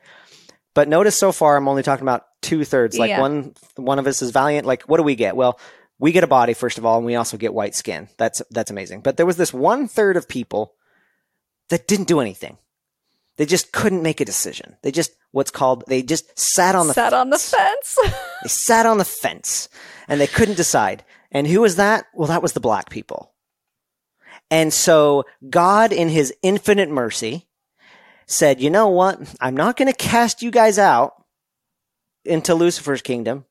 [0.73, 2.97] But notice so far, I'm only talking about two thirds.
[2.97, 3.21] Like Yeah.
[3.21, 4.65] one one of us is valiant.
[4.65, 5.35] Like what do we get?
[5.35, 5.59] Well,
[5.99, 8.09] we get a body first of all, and we also get white skin.
[8.17, 9.01] That's that's amazing.
[9.01, 10.73] But there was this one third of people
[11.69, 12.57] that didn't do anything.
[13.37, 14.75] They just couldn't make a decision.
[14.81, 17.95] They just what's called they just sat on the Sat on the fence.
[18.03, 18.15] fence.
[18.41, 19.69] They sat on the fence
[20.07, 21.03] and they couldn't decide.
[21.31, 22.05] And who was that?
[22.15, 23.32] Well, that was the black people.
[24.53, 27.47] And so God, in his infinite mercy,
[28.27, 29.19] said, you know what?
[29.41, 31.13] I'm not going to cast you guys out
[32.23, 33.45] into Lucifer's kingdom.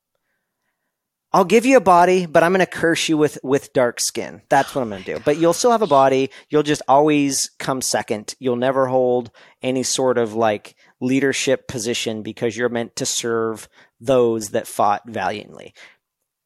[1.32, 4.42] I'll give you a body, but I'm going to curse you with, with dark skin.
[4.48, 5.20] That's what I'm going to do.
[5.24, 6.30] But you'll still have a body.
[6.50, 8.36] You'll just always come second.
[8.38, 14.50] You'll never hold any sort of like leadership position because you're meant to serve those
[14.50, 15.74] that fought valiantly.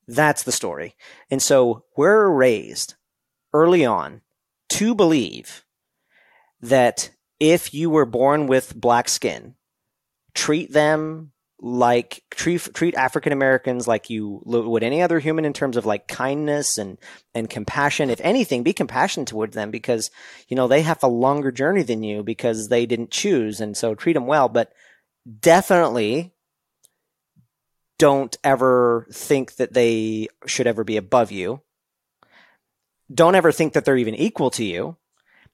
[0.08, 0.96] That's the story.
[1.30, 2.94] And so we're raised
[3.52, 4.22] early on
[4.70, 5.64] to believe
[6.60, 9.54] that if you were born with black skin,
[10.34, 15.76] treat them like treat treat African Americans like you would any other human in terms
[15.76, 16.98] of like kindness and
[17.34, 18.10] and compassion.
[18.10, 20.10] If anything, be compassionate toward them because
[20.48, 23.94] you know they have a longer journey than you because they didn't choose, and so
[23.94, 24.48] treat them well.
[24.48, 24.72] But
[25.40, 26.34] definitely
[27.98, 31.62] don't ever think that they should ever be above you.
[33.12, 34.96] Don't ever think that they're even equal to you.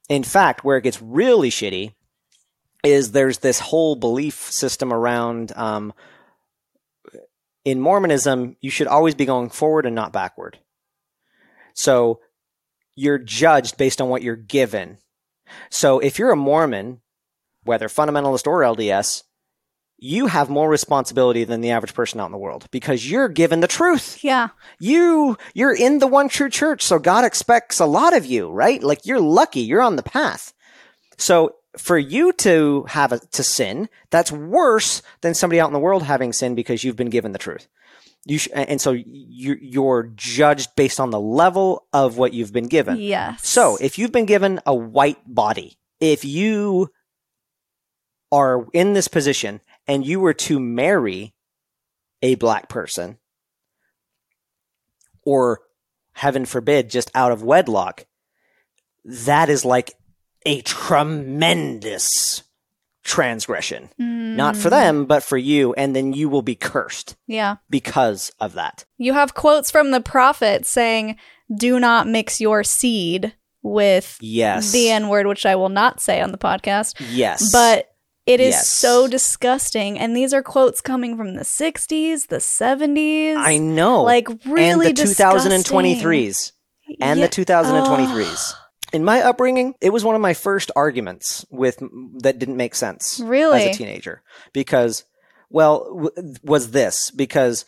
[0.09, 1.93] In fact, where it gets really shitty
[2.83, 5.93] is there's this whole belief system around um,
[7.65, 10.59] in Mormonism, you should always be going forward and not backward.
[11.73, 12.19] So
[12.95, 14.97] you're judged based on what you're given.
[15.69, 17.01] So if you're a Mormon,
[17.63, 19.23] whether fundamentalist or LDS,
[20.03, 23.61] you have more responsibility than the average person out in the world because you're given
[23.61, 24.21] the truth.
[24.21, 24.49] Yeah.
[24.77, 28.83] you you're in the one true church so god expects a lot of you right?
[28.83, 29.61] Like you're lucky.
[29.61, 30.53] You're on the path.
[31.17, 35.79] So for you to have a, to sin that's worse than somebody out in the
[35.79, 37.67] world having sin because you've been given the truth.
[38.25, 42.67] You sh- and so you you're judged based on the level of what you've been
[42.67, 42.97] given.
[42.97, 43.47] Yes.
[43.47, 46.89] so if you've been given a white body if you
[48.33, 51.33] are in this position and you were to marry
[52.21, 53.17] a black person
[55.23, 55.61] or
[56.13, 58.05] heaven forbid just out of wedlock
[59.05, 59.93] that is like
[60.45, 62.43] a tremendous
[63.03, 63.89] transgression.
[63.97, 65.03] Not for them hmm.
[65.05, 67.57] but for you and then you will be cursed Yeah.
[67.69, 68.85] because of that.
[68.97, 71.17] You have quotes from the prophet saying,
[71.53, 74.71] do not mix your seed with yes.
[74.71, 76.95] the N word, which I will not say on the podcast.
[77.11, 77.51] yes.
[77.51, 77.92] But
[78.25, 78.67] it is Yes.
[78.69, 79.99] so disgusting.
[79.99, 83.35] And these are quotes coming from the 60s, the 70s.
[83.37, 85.51] i know Like, really and the disgusting.
[85.51, 86.51] 2023s
[87.01, 87.27] and Yeah.
[87.27, 88.53] the 2023s.
[88.93, 91.77] In my upbringing, it was one of my first arguments with
[92.21, 93.61] that didn't make sense Really?
[93.65, 94.21] as a teenager
[94.53, 95.03] because,
[95.49, 97.65] well, w- was this because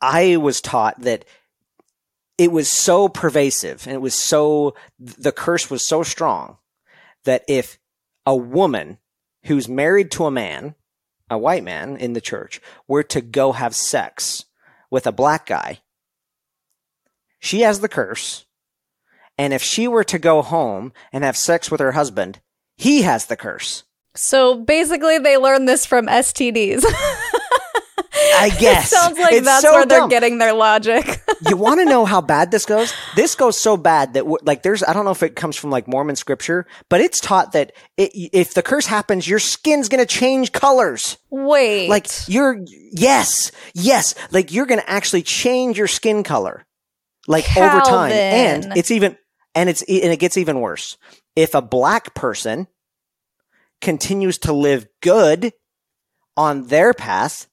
[0.00, 1.24] I was taught that
[2.38, 6.58] it was so pervasive and it was so the curse was so strong
[7.24, 7.78] that if
[8.26, 8.98] a woman
[9.46, 10.74] who's married to a man,
[11.30, 14.44] a white man in the church, were to go have sex
[14.90, 15.80] with a black guy,
[17.38, 18.46] she has the curse.
[19.38, 22.40] And if she were to go home and have sex with her husband,
[22.76, 23.84] he has the curse.
[24.14, 26.84] So basically, they learned this from STDs.
[28.38, 28.92] I guess.
[28.92, 30.08] It Sounds like It's that's so where they're dumb.
[30.08, 31.22] getting their logic.
[31.48, 32.92] you want to know how bad this goes?
[33.14, 35.88] This goes so bad that like there's I don't know if it comes from like
[35.88, 40.52] Mormon scripture, but it's taught that it, if the curse happens, your skin's gonna change
[40.52, 41.18] colors.
[41.30, 41.88] Wait.
[41.88, 42.58] Like you're
[42.92, 46.64] yes, yes, like you're gonna actually change your skin color,
[47.26, 49.16] like over time, and it's even
[49.54, 50.96] and it's and it gets even worse.
[51.34, 52.66] If a black person
[53.80, 55.52] continues to live good
[56.36, 57.46] on their path,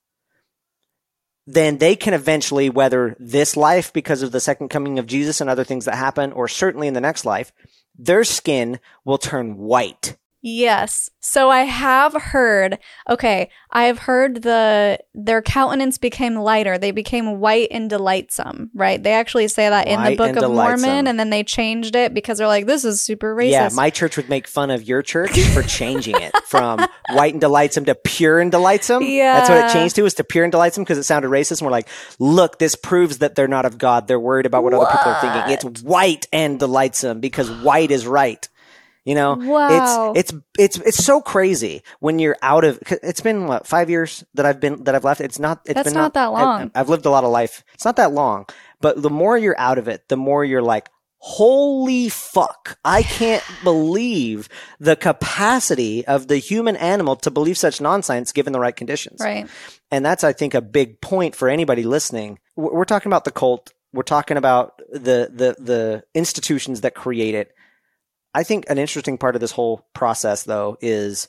[1.46, 5.50] then they can eventually weather this life because of the second coming of Jesus and
[5.50, 7.52] other things that happen, or certainly in the next life,
[7.98, 10.16] their skin will turn white.
[10.46, 11.10] Yes.
[11.22, 12.78] So I have heard,
[13.10, 16.78] okay, I have heard the their countenance became lighter.
[16.78, 19.02] They became white and delightsome, right?
[19.02, 21.08] They actually say that in the White Book and of Mormon delightsome.
[21.08, 23.52] and then they changed it because they're like this is super racist.
[23.52, 27.39] Yeah, my church would make fun of your church for changing it from white and
[27.41, 29.04] delightsome to pure and delightsome.
[29.04, 29.36] Yeah.
[29.38, 29.70] That's what Yeah.
[29.70, 31.62] it changed to, is to pure and delightsome because it sounded racist.
[31.62, 31.88] And we're like,
[32.20, 34.10] look, this proves that they're not of God.
[34.10, 35.72] They're worried about what, other people are thinking.
[35.72, 38.46] It's white and delightsome because white is right.
[39.06, 40.14] You know, Wow.
[40.16, 42.80] it's, it's, it's, it's so crazy when you're out of.
[42.89, 45.20] It's been what, five years that I've been, that I've left.
[45.20, 46.72] It's not, it's That's been not that long.
[46.74, 47.64] I've lived a lot of life.
[47.74, 48.45] It's not that long,
[48.80, 52.78] but the more you're out of it, the more you're like, holy fuck.
[52.84, 54.47] I can't believe
[54.80, 59.20] the capacity of the human animal to believe such nonsense given the right conditions.
[59.22, 59.47] right.
[59.91, 62.39] And that's, I think, a big point for anybody listening.
[62.56, 63.74] We're we're talking about the cult.
[63.93, 67.54] We're talking about the, the, the institutions that create it.
[68.34, 71.28] I think an interesting part of this whole process, though, is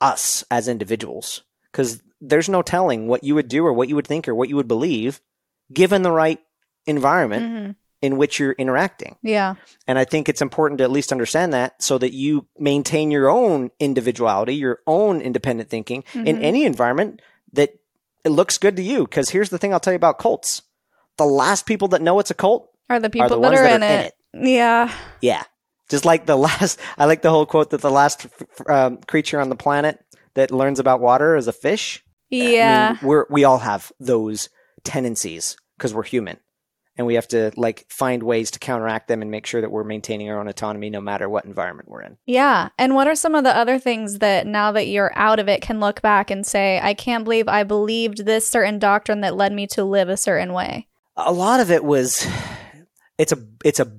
[0.00, 1.42] us as individuals.
[1.70, 4.48] Because there's no telling what you would do or what you would think or what
[4.48, 5.20] you would believe
[5.72, 6.40] given the right
[6.86, 7.70] environment hmm
[8.02, 9.16] in which you're interacting.
[9.22, 9.54] Yeah.
[9.86, 13.30] And I think it's important to at least understand that so that you maintain your
[13.30, 16.42] own individuality, your own independent thinking in Mhm.
[16.42, 17.22] any environment
[17.54, 17.70] that
[18.22, 19.04] it looks good to you.
[19.06, 20.60] Because here's the thing I'll tell you about cults.
[21.16, 23.62] The last people that know it's a cult Are the people are the that are,
[23.62, 24.06] that in, are in it.
[24.08, 24.14] it.
[24.34, 24.92] Yeah.
[25.20, 25.44] Yeah.
[25.88, 28.26] Just like the last, I like the whole quote that the last
[28.68, 29.98] um, creature on the planet
[30.34, 32.02] that learns about water is a fish.
[32.32, 32.96] I mean, Yeah.
[33.02, 34.48] we're, we all have those
[34.82, 36.38] tendencies because we're human.
[36.96, 39.82] And we have to like find ways to counteract them and make sure that we're
[39.82, 42.16] maintaining our own autonomy no matter what environment we're in.
[42.24, 42.68] Yeah.
[42.78, 45.60] And what are some of the other things that now that you're out of it
[45.60, 49.52] can look back and say, I can't believe I believed this certain doctrine that led
[49.52, 50.86] me to live a certain way?
[51.16, 52.24] A lot of it was,
[53.18, 53.90] it's a, it's a,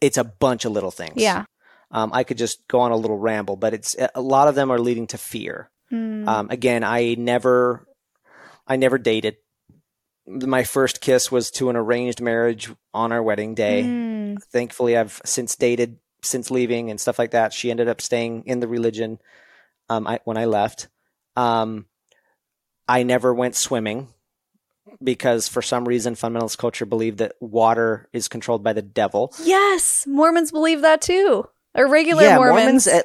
[0.00, 1.14] it's a bunch of little things.
[1.16, 1.44] Yeah.
[1.90, 4.70] Um, I could just go on a little ramble, but it's a lot of them
[4.70, 5.70] are leading to fear.
[5.92, 6.28] Mm.
[6.28, 7.86] Um, again, I never,
[8.66, 9.36] I never dated.
[10.26, 13.84] My first kiss was to an arranged marriage on our wedding day.
[13.84, 14.42] Mm.
[14.52, 17.52] Thankfully, I've since dated since leaving and stuff like that.
[17.52, 19.18] She ended up staying in the religion
[19.88, 20.88] um, I, when I left.
[21.36, 21.86] Um,
[22.86, 24.08] I never went swimming
[25.02, 29.32] because for some reason fundamentalist culture believed that water is controlled by the devil.
[29.42, 30.06] Yes.
[30.06, 31.48] Mormons believe that too.
[31.74, 32.86] Or regular yeah, Mormons.
[32.86, 33.04] at,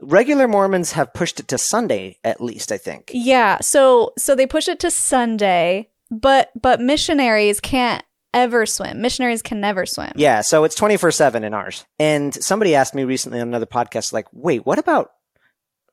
[0.00, 2.70] regular Mormons have pushed it to Sunday at least.
[2.72, 3.10] I think.
[3.14, 3.58] yeah.
[3.60, 8.04] So so they push it to Sunday, but but missionaries can't
[8.34, 9.00] ever swim.
[9.00, 10.12] Missionaries can never swim.
[10.14, 11.86] Yeah, so it's 24 7 in ours.
[11.98, 15.10] And somebody asked me recently on another podcast, like, wait, what about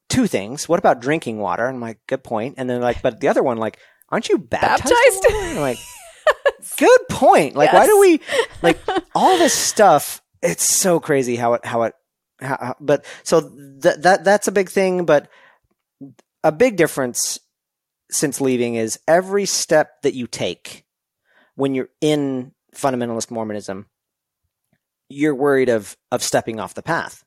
[0.10, 0.68] two things?
[0.68, 1.66] What about drinking water?
[1.66, 2.56] And I'm like, good point.
[2.58, 3.80] And then, like, but the other one, like,
[4.14, 4.84] aren't you baptized?
[4.84, 5.24] Baptized?
[5.24, 5.36] water?
[5.36, 5.80] And I'm like,
[6.78, 7.56] good point.
[7.56, 8.22] Like, why do we,
[8.62, 8.80] like,
[9.16, 10.22] all this stuff?
[10.42, 11.94] It's so crazy how it, how it,
[12.40, 13.42] how, how- but so
[13.80, 15.06] that, that, that's a big thing.
[15.06, 15.30] But
[16.44, 17.40] a big difference
[18.12, 20.86] since leaving is every step that you take
[21.56, 23.88] when you're in fundamentalist Mormonism,
[25.10, 27.23] you're worried of of stepping off the path.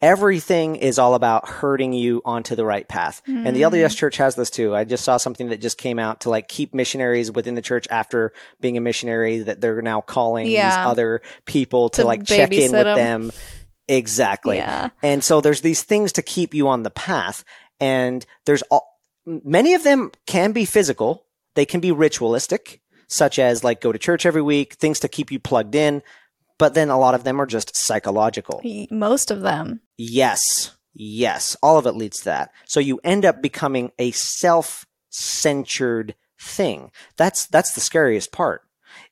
[0.00, 3.22] Everything is all about hurting you onto the right path.
[3.26, 3.70] And the Mm.
[3.72, 4.74] LDS church has this too.
[4.74, 7.86] I just saw something that just came out to like keep missionaries within the church
[7.90, 12.52] after being a missionary that they're now calling these other people to, To like check
[12.52, 12.96] in with with 'em.
[12.96, 13.32] them.
[13.88, 14.56] Exactly.
[14.56, 14.90] Yeah.
[15.02, 17.44] And so there's these things to keep you on the path.
[17.80, 21.26] And there's all, many of them can be physical.
[21.54, 25.30] They can be ritualistic, such as like go to church every week, things to keep
[25.30, 26.02] you plugged in.
[26.58, 28.60] But then a lot of them are just psychological.
[28.90, 29.80] Most of them.
[29.96, 30.76] Yes.
[30.94, 31.56] Yes.
[31.62, 32.50] All of it leads to that.
[32.66, 36.90] So you end up becoming a self-censured thing.
[37.16, 38.62] That's, that's the scariest part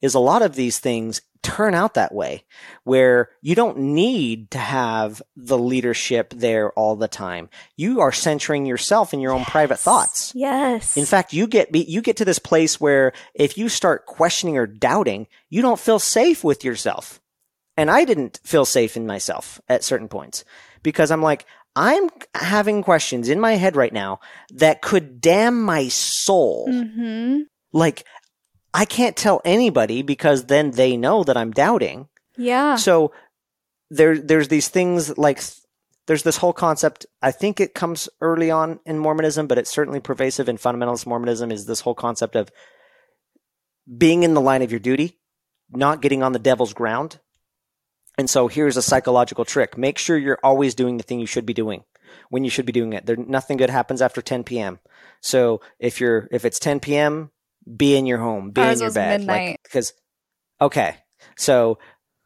[0.03, 2.45] is a lot of these things turn out that way
[2.85, 7.49] where you don't need to have the leadership there all the time.
[7.77, 10.33] You are censoring yourself in your own private thoughts.
[10.35, 10.97] Yes.
[10.97, 14.67] In fact, you get you get to this place where if you start questioning or
[14.67, 17.21] doubting, you don't feel safe with yourself.
[17.81, 20.45] And I didn't feel safe in myself at certain points
[20.83, 24.21] because I'm like I'm having questions in my head right now
[24.53, 26.71] that could damn my soul.
[26.71, 27.39] hmm
[27.73, 28.05] Like
[28.75, 32.09] I can't tell anybody because then they know that I'm doubting.
[32.37, 32.77] Yeah.
[32.77, 33.13] So
[33.89, 35.43] there, there's these things like
[36.07, 37.07] there's this whole concept.
[37.23, 41.51] I think it comes early on in Mormonism, but it's certainly pervasive in fundamentalist Mormonism.
[41.51, 42.53] Is this whole concept of
[43.97, 45.19] being in the line of your duty,
[45.71, 47.21] not getting on the devil's ground.
[48.21, 51.47] And so here's a psychological trick: make sure you're always doing the thing you should
[51.47, 51.85] be doing.
[52.29, 53.07] when you should be doing it.
[53.07, 54.79] There, nothing good happens after 10 p.m.
[55.21, 57.31] So if you're if it's 10 p.m.,
[57.83, 59.61] be in your home, be Ours in your bed, midnight.
[59.63, 59.93] because
[60.61, 60.97] okay.
[61.37, 61.79] So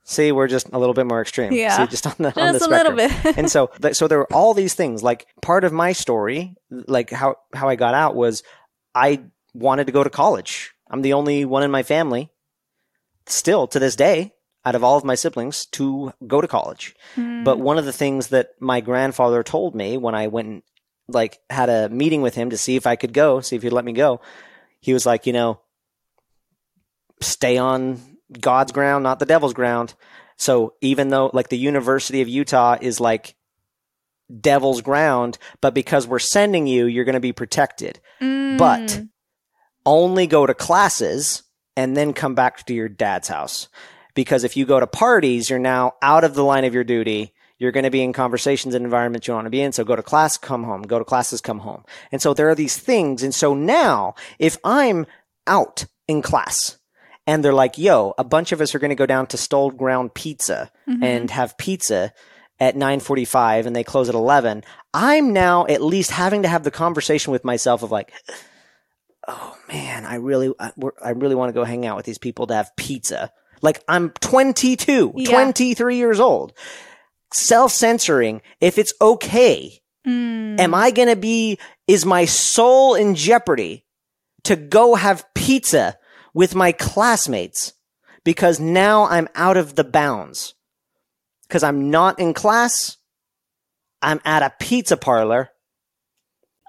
[0.05, 1.53] see, we're just a little bit more extreme.
[1.53, 1.77] Yeah.
[1.77, 3.39] See, just on the on the Just a little bit.
[3.39, 7.37] and so so there were all these things like part of my story like how
[7.55, 8.43] how i got out was
[8.95, 9.09] i
[9.55, 12.31] wanted to go to college i'm the only one in my family
[13.27, 14.33] still to this day
[14.65, 17.45] out of all of my siblings to go to college Hmm.
[17.45, 20.63] but one of the things that my grandfather told me when i went and
[21.09, 23.73] like had a meeting with him to see if i could go see if he'd
[23.73, 24.21] let me go
[24.81, 25.61] he was like you know
[27.21, 28.01] stay on
[28.41, 29.95] god's ground not the devil's ground
[30.37, 33.35] so even though like the University of Utah is like
[34.41, 38.01] devil's ground, but because we're sending you, you're going to be protected.
[38.21, 38.59] Mm.
[38.59, 39.03] But
[39.87, 41.43] only go to classes
[41.77, 43.69] and then come back to your dad's house.
[44.15, 47.33] Because if you go to parties, you're now out of the line of your duty.
[47.59, 49.73] You're going to be in conversations and environments you don't want to be in.
[49.73, 50.83] So go to class, come home.
[50.83, 51.85] Go to classes, come home.
[52.13, 53.23] And so there are these things.
[53.23, 55.07] And so now if I'm
[55.47, 56.79] out in class
[57.27, 60.15] and they're like, yo, a bunch of us are going to go down to Stoneground
[60.15, 61.03] Pizza Mhm.
[61.03, 62.13] and have pizza
[62.61, 64.63] at 9:45 and they close at 11
[64.95, 68.13] i'm now at least having to have the conversation with myself of like
[69.27, 70.71] oh man i really I,
[71.03, 73.33] I really want to go hang out with these people to have pizza
[73.65, 75.31] like i'm 22 Yeah.
[75.31, 76.53] 23 years old
[77.33, 80.61] self-censoring if it's okay Mm.
[80.61, 81.59] am i going to be
[81.89, 83.87] is my soul in jeopardy
[84.43, 85.97] to go have pizza
[86.35, 87.73] with my classmates
[88.23, 90.53] because now i'm out of the bounds
[91.49, 92.99] because i'm not in class
[94.03, 95.49] i'm at a pizza parlor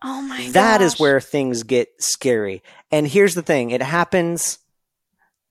[0.02, 1.00] oh my that is gosh.
[1.02, 4.60] where things get scary and here's the thing it happens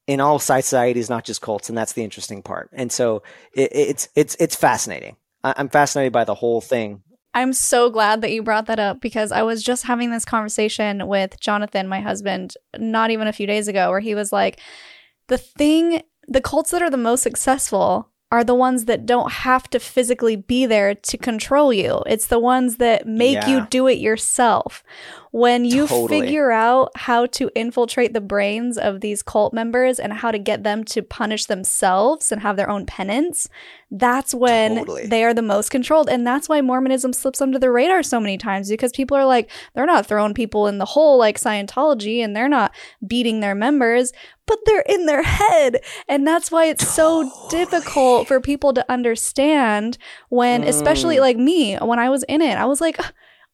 [0.07, 3.23] in all societies not just cults and that's the interesting part and so
[3.55, 7.03] it, it's it's it's fascinating i'm fascinated by the whole thing
[7.37, 11.09] I'm so glad that you brought that up because I was just having this conversation
[11.09, 14.61] with Jonathan, my husband, not even a few days ago, where he was like,
[15.27, 19.69] the thing, the cults that are the most successful are the ones that don't have
[19.71, 22.05] to physically be there to control you.
[22.07, 23.49] It's the ones that make Yeah.
[23.49, 24.85] you do it yourself.
[25.37, 26.21] When you Totally.
[26.21, 30.63] figure out how to infiltrate the brains of these cult members and how to get
[30.63, 33.49] them to punish themselves and have their own penance,
[33.91, 35.07] that's when Totally.
[35.09, 36.09] they are the most controlled.
[36.09, 39.51] And that's why Mormonism slips under the radar so many times because people are like,
[39.75, 42.73] they're not throwing people in the hole like Scientology and they're not
[43.05, 44.13] beating their members,
[44.47, 45.81] but they're in their head.
[46.09, 51.21] And that's why it's so difficult for people to understand when, especially Mm.
[51.21, 53.01] like me, when I was in it, I was like,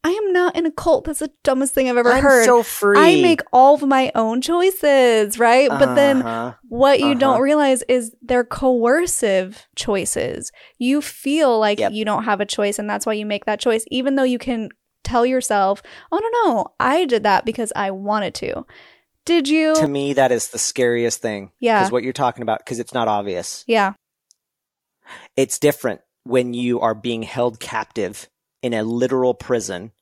[0.03, 1.05] I am not in a cult.
[1.05, 2.47] That's the dumbest thing I've ever i'm heard.
[2.47, 5.69] so free I make all of my own choices, right?
[5.69, 6.55] But then Uh-huh.
[6.69, 7.43] what you don't Uh-huh.
[7.43, 10.53] realize is they're coercive choices.
[10.79, 11.93] You feel like Yep.
[11.93, 14.39] you don't have a choice, and that's why you make that choice, even though you
[14.39, 14.71] can
[15.05, 15.83] tell yourself,
[16.13, 18.65] oh, no, no, I did that because I wanted to.
[19.27, 19.75] Did you?
[19.77, 21.79] to me that is the scariest thing Yeah.
[21.79, 23.93] because what you're talking about because it's not obvious yeah.
[25.37, 28.29] it's different when you are being held captive
[28.63, 29.93] in a literal prison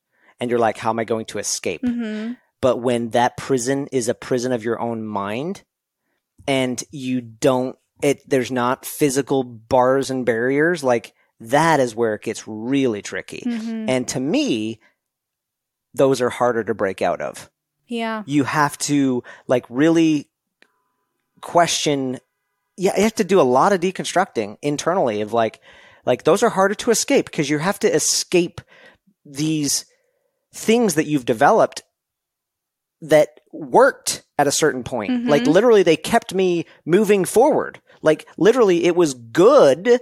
[0.40, 1.80] and you're like how am i going to escape?
[1.84, 5.62] Hmm but when that prison is a prison of your own mind
[6.46, 12.22] and you don't it there's not physical bars and barriers like that is where it
[12.22, 13.42] gets really tricky.
[13.44, 14.80] Hmm and to me
[15.94, 17.50] those are harder to break out of.
[17.86, 18.22] Yeah.
[18.26, 20.28] you have to like really
[21.40, 22.18] question
[22.76, 25.60] yeah you have to do a lot of deconstructing internally of like
[26.08, 28.60] like those are harder to escape because you have to escape
[29.24, 29.84] these
[30.52, 31.82] things that you've developed
[33.00, 35.28] that worked at a certain point Mhm.
[35.28, 40.00] like literally they kept me moving forward like literally it was good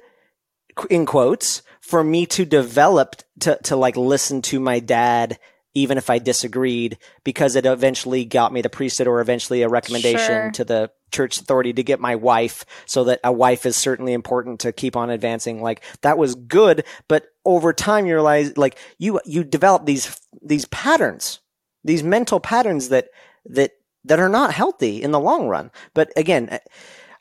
[0.90, 5.38] in quotes for me to develop to to like listen to my dad
[5.76, 10.16] even if I disagreed because it eventually got me the priesthood or eventually a recommendation
[10.26, 10.50] Sure.
[10.52, 14.60] to the church authority to get my wife so that a wife is certainly important
[14.60, 19.20] to keep on advancing like that was good but over time you realize like you
[19.26, 21.40] you develop these these patterns
[21.84, 23.08] these mental patterns that
[23.44, 23.72] that
[24.04, 26.58] that are not healthy in the long run but again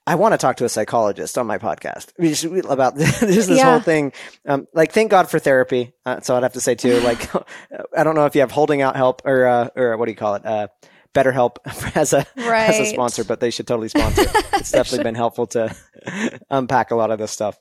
[0.08, 2.12] I want to talk to a psychologist on my podcast
[2.70, 3.72] about this, this Yeah.
[3.72, 4.14] whole thing.
[4.48, 5.94] Um, like, thank God for therapy.
[6.06, 7.00] Uh, so I'd have to say too.
[7.00, 7.28] Like,
[7.98, 10.18] I don't know if you have holding out help or uh, or what do you
[10.18, 10.46] call it?
[10.46, 10.68] Uh,
[11.14, 11.60] Better Help
[11.96, 14.24] as a as a sponsor, but they should totally sponsor.
[14.54, 15.74] It's definitely been helpful to
[16.50, 17.58] unpack a lot of this stuff.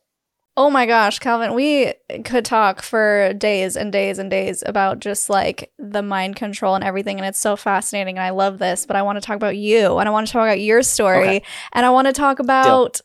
[0.57, 5.28] Oh my gosh, Calvin, we could talk for days and days and days about just
[5.28, 7.18] like the mind control and everything.
[7.18, 8.18] And it's so fascinating.
[8.18, 10.32] And I love this, but I want to talk about you and I want to
[10.32, 11.28] talk about your story.
[11.28, 11.42] Okay.
[11.72, 13.01] And I want to talk about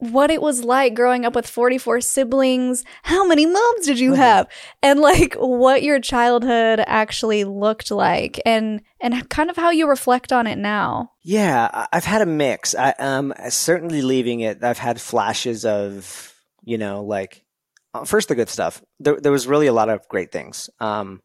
[0.00, 2.84] what it was like growing up with 44 siblings.
[3.02, 4.48] How many moms did you have?
[4.82, 10.32] And like what your childhood actually looked like and and kind of how you reflect
[10.32, 11.12] on it now.
[11.22, 12.74] Yeah, I've had a mix.
[12.74, 16.34] I um certainly leaving it, I've had flashes of,
[16.64, 17.44] you know, like
[17.92, 18.82] uh, first the good stuff.
[18.98, 20.70] There there was really a lot of great things.
[20.80, 21.20] Um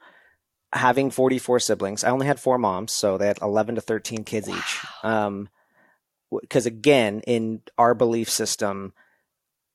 [0.76, 2.04] having 44 siblings.
[2.04, 4.86] I only had four moms, so they had 11 to 13 kids each.
[5.04, 5.50] Um
[6.42, 8.94] because again, in our belief system,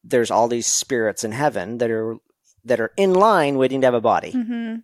[0.04, 2.16] there's all these spirits in heaven that are
[2.64, 4.32] that are in line waiting to have a body.
[4.32, 4.76] hmm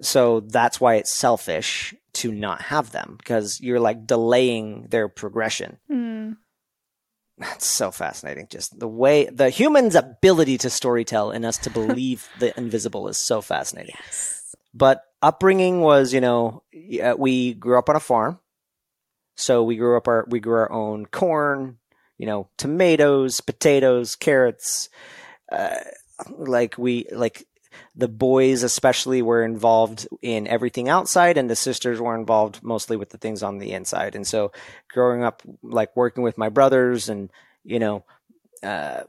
[0.00, 5.78] So that's why it's selfish to not have them because you're like delaying their progression.
[5.90, 6.36] Mm.
[7.38, 8.48] That's so fascinating.
[8.50, 13.16] Just the way the human's ability to storytell and us to believe the invisible is
[13.16, 13.94] so fascinating.
[14.04, 14.37] Yes.
[14.74, 16.62] But upbringing was, you know,
[17.16, 18.38] we grew up on a farm.
[19.36, 21.78] So we grew up our we grew our own corn,
[22.16, 24.88] you know, tomatoes, potatoes, carrots.
[25.50, 25.76] Uh,
[26.36, 27.46] like we like
[27.94, 33.10] the boys especially were involved in everything outside and the sisters were involved mostly with
[33.10, 34.14] the things on the inside.
[34.14, 34.52] And so
[34.90, 37.30] growing up like working with my brothers and,
[37.64, 38.04] you know,
[38.62, 39.02] uh,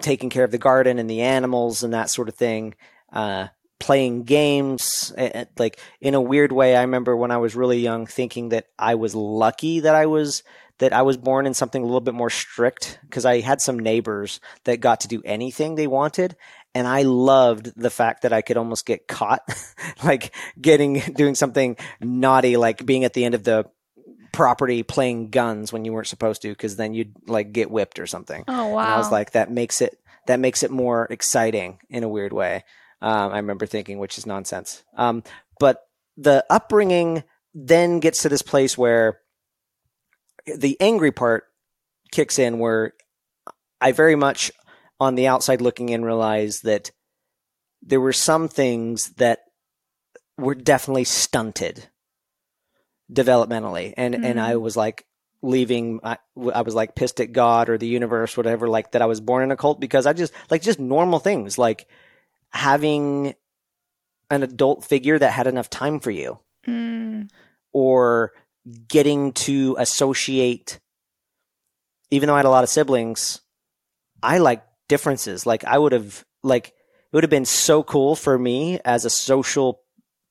[0.00, 2.74] taking care of the garden and the animals and that sort of thing.
[3.12, 3.48] Uh,
[3.82, 7.80] playing games eh, eh, like in a weird way i remember when i was really
[7.80, 10.44] young thinking that i was lucky that i was
[10.78, 13.76] that i was born in something a little bit more strict because i had some
[13.78, 16.36] neighbors that got to do anything they wanted
[16.76, 19.42] and i loved the fact that i could almost get caught
[20.04, 23.64] like getting doing something naughty like being at the end of the
[24.32, 28.06] property playing guns when you weren't supposed to because then you'd like get whipped or
[28.06, 28.78] something Oh wow.
[28.80, 32.32] and I was like, that makes it that makes it more exciting in a weird
[32.32, 32.64] way.
[33.02, 34.84] Um, I remember thinking, which is nonsense.
[34.96, 35.24] Um,
[35.58, 35.82] but
[36.16, 39.18] the upbringing then gets to this place where
[40.46, 41.44] the angry part
[42.12, 42.92] kicks in, where
[43.80, 44.52] I very much
[45.00, 46.92] on the outside looking in realized that
[47.82, 49.40] there were some things that
[50.38, 51.88] were definitely stunted
[53.12, 54.42] developmentally, and and Mm.
[54.42, 55.06] I was like
[55.42, 56.00] leaving.
[56.04, 56.18] I,
[56.54, 59.42] I was like pissed at God or the universe, whatever, like that I was born
[59.42, 61.88] in a cult because I just like just normal things like
[62.52, 63.34] having
[64.30, 67.28] an adult figure that had enough time for you Mm.
[67.72, 68.32] or
[68.88, 70.78] getting to associate
[72.10, 73.40] even though I had a lot of siblings,
[74.22, 75.46] I like differences.
[75.46, 76.74] Like I would have like it
[77.16, 79.80] would have been so cool for me as a social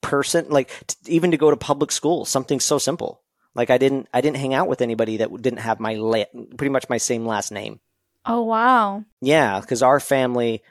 [0.01, 3.21] person, like t- even to go to public school, something so simple.
[3.55, 6.23] Like I didn't I didn't hang out with anybody that didn't have my la-
[6.57, 7.79] pretty much my same last name.
[8.25, 9.03] Oh wow.
[9.19, 10.61] Yeah, because our family,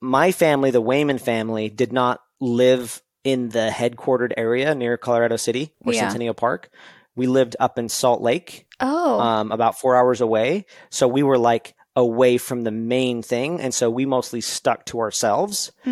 [0.00, 5.72] my family, the Wayman family, did not live in the headquartered area near Colorado City
[5.84, 6.00] or Yeah.
[6.08, 6.70] Centennial Park.
[7.16, 9.18] We lived up in Salt Lake, Oh.
[9.18, 10.66] um, about four hours away.
[10.90, 13.58] So we were like away from the main thing.
[13.60, 15.72] And so we mostly stuck to ourselves.
[15.84, 15.88] So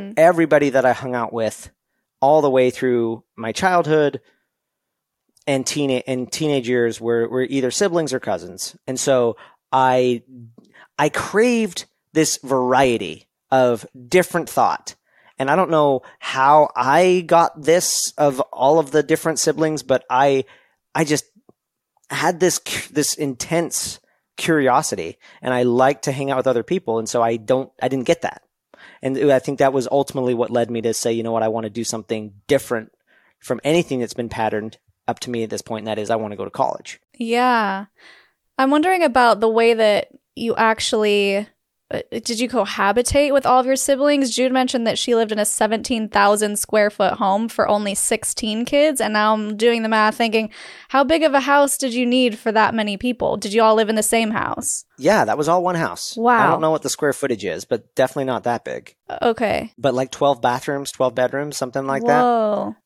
[0.00, 0.14] Mm.
[0.18, 1.70] everybody that I hung out with
[2.20, 4.20] all the way through my childhood
[5.46, 8.76] and teen and teenage years were, were either siblings or cousins.
[8.86, 9.36] And so
[9.72, 10.22] I
[10.98, 14.94] I craved this variety of different thought.
[15.38, 20.04] And I don't know how I got this of all of the different siblings, but
[20.08, 20.44] I
[20.94, 21.26] I just
[22.08, 22.58] had this
[22.90, 24.00] this intense
[24.36, 27.88] curiosity and I like to hang out with other people and so I don't I
[27.88, 28.42] didn't get that.
[29.02, 31.48] And I think that was ultimately what led me to say, you know what, I
[31.48, 32.92] want to do something different
[33.40, 34.78] from anything that's been patterned
[35.08, 37.00] up to me at this point, and that is I want to go to college.
[37.14, 37.86] Yeah.
[38.58, 41.46] I'm wondering about the way that you actually
[41.88, 44.34] Uh, did you cohabitate with all of your siblings?
[44.34, 49.00] Jude mentioned that she lived in a 17,000 square foot home for only 16 kids.
[49.00, 50.50] And now I'm doing the math thinking,
[50.88, 53.36] how big of a house did you need for that many people?
[53.36, 54.84] Did you all live in the same house?
[54.98, 56.16] Yeah, that was all one house.
[56.16, 56.48] Wow.
[56.48, 58.96] I don't know what the square footage is, but definitely not that big.
[59.08, 59.72] Uh, okay.
[59.78, 62.22] But like 12 bathrooms, 12 bedrooms, something like that.
[62.22, 62.76] Whoa.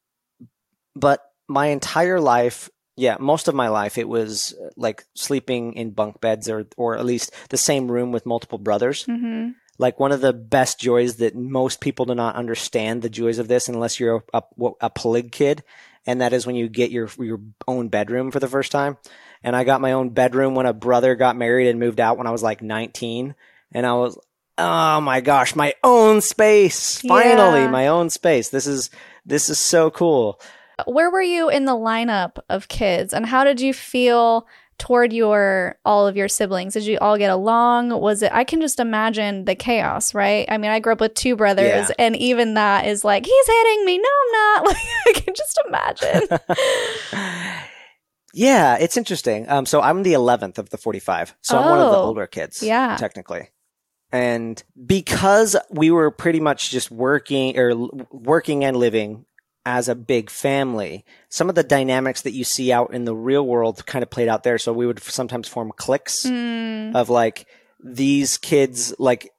[0.95, 2.69] But my entire life,
[3.01, 6.97] yeah, most of my life, it was uh, like sleeping in bunk beds or, or
[6.97, 9.05] at least the same room with multiple brothers.
[9.05, 13.39] hmm Like one of the best joys that most people do not understand the joys
[13.39, 15.65] of this unless you're a, a, a polig kid.
[16.07, 18.97] And that is when you get your, your own bedroom for the first time.
[19.43, 22.27] And I got my own bedroom when a brother got married and moved out when
[22.27, 23.35] I was like 19.
[23.73, 24.19] And I was,
[24.59, 27.01] oh my gosh, my own space.
[27.01, 27.71] Finally, Yeah.
[27.71, 28.49] my own space.
[28.51, 28.91] This is,
[29.25, 30.41] this is so cool.
[30.87, 34.47] Where were you in the lineup of kids and how did you feel
[34.79, 36.73] toward your all of your siblings?
[36.75, 37.91] Did you all get along?
[38.01, 40.47] Was it I can just imagine the chaos, right?
[40.49, 41.95] I mean, I grew up with two brothers Yeah.
[41.99, 43.99] and even that is like he's hitting me.
[43.99, 44.33] No, I'm
[44.65, 44.67] not.
[45.07, 46.29] Like I can just imagine.
[48.33, 49.49] Yeah, it's interesting.
[49.49, 51.35] Um, so I'm the 11th of the 45.
[51.43, 52.63] So I'm one of the Oh, older kids.
[52.63, 52.97] yeah.
[52.97, 53.49] Technically.
[54.13, 57.75] And because we were pretty much just working or
[58.13, 59.25] working and living
[59.67, 63.47] as a big family, some of the dynamics that you see out in the real
[63.47, 64.59] world kind of played out there.
[64.59, 66.95] So we would sometimes form cliques Mm.
[66.95, 67.47] of like
[67.83, 69.31] these kids, like,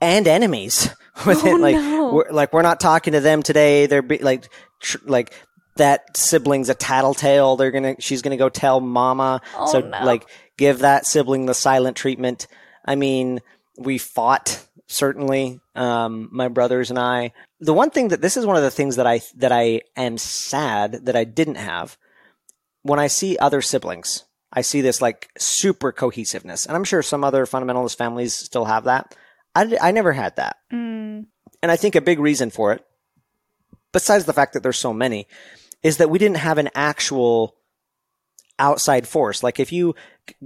[0.00, 0.88] and enemies
[1.26, 2.12] within, Oh, like, no.
[2.14, 3.86] we're, like we're not talking to them today.
[3.86, 4.48] They're be, like,
[4.80, 5.32] tr- like
[5.76, 7.56] that sibling's a tattletale.
[7.56, 9.40] They're gonna, she's gonna go tell mama.
[9.56, 10.04] Oh, so no.
[10.04, 12.46] like, give that sibling the silent treatment.
[12.84, 13.40] I mean,
[13.76, 17.32] we fought certainly, um, my brothers and I.
[17.64, 20.18] The one thing that this is one of the things that I that I am
[20.18, 21.96] sad that I didn't have
[22.82, 24.24] when I see other siblings.
[24.52, 28.84] I see this like super cohesiveness, and I'm sure some other fundamentalist families still have
[28.84, 29.16] that.
[29.54, 30.56] I never had that.
[30.72, 31.26] Mm.
[31.62, 32.84] And I think a big reason for it,
[33.92, 35.26] besides the fact that there's so many,
[35.82, 37.56] is that we didn't have an actual
[38.58, 39.42] outside force.
[39.42, 39.94] Like if you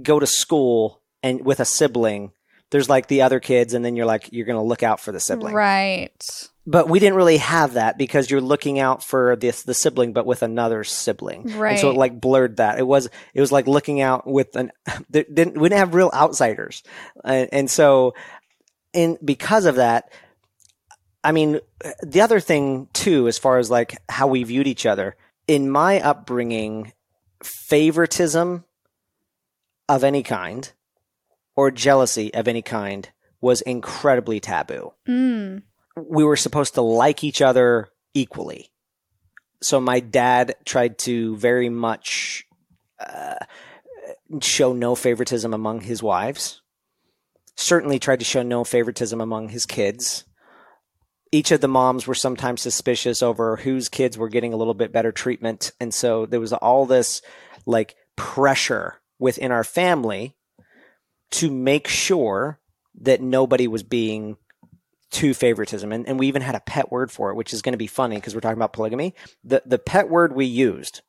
[0.01, 2.31] go to school and with a sibling,
[2.71, 5.11] there's like the other kids, and then you're like, you're going to look out for
[5.11, 5.55] the sibling.
[5.55, 6.49] Right.
[6.71, 10.25] But we didn't really have that because you're looking out for this the sibling, but
[10.25, 11.49] with another sibling.
[11.71, 12.77] And so it like blurred that.
[12.77, 14.71] It was it was like looking out with an.
[15.11, 16.83] Didn't we didn't have real outsiders,
[17.23, 18.13] uh, and so
[18.93, 20.11] in because of that,
[21.23, 21.59] I mean,
[22.05, 25.15] the other thing too, as far as like how we viewed each other
[25.47, 26.93] in my upbringing,
[27.43, 28.63] favoritism
[29.87, 30.71] of any kind
[31.55, 33.09] or jealousy of any kind
[33.41, 35.63] was incredibly taboo Mm.
[35.95, 38.69] We were supposed to like each other equally.
[39.61, 42.45] So my dad tried to very much
[42.99, 43.35] uh,
[44.41, 46.61] show no favoritism among his wives.
[47.55, 50.23] Certainly tried to show no favoritism among his kids.
[51.31, 54.93] Each of the moms were sometimes suspicious over whose kids were getting a little bit
[54.93, 55.71] better treatment.
[55.79, 57.21] And so there was all this
[57.65, 60.35] like pressure within our family
[61.31, 62.59] to make sure
[63.01, 64.37] that nobody was being
[65.11, 65.91] to favoritism.
[65.91, 67.87] And, and we even had a pet word for it, which is going to be
[67.87, 69.15] funny because we're talking about polygamy.
[69.43, 71.01] The, the pet word we used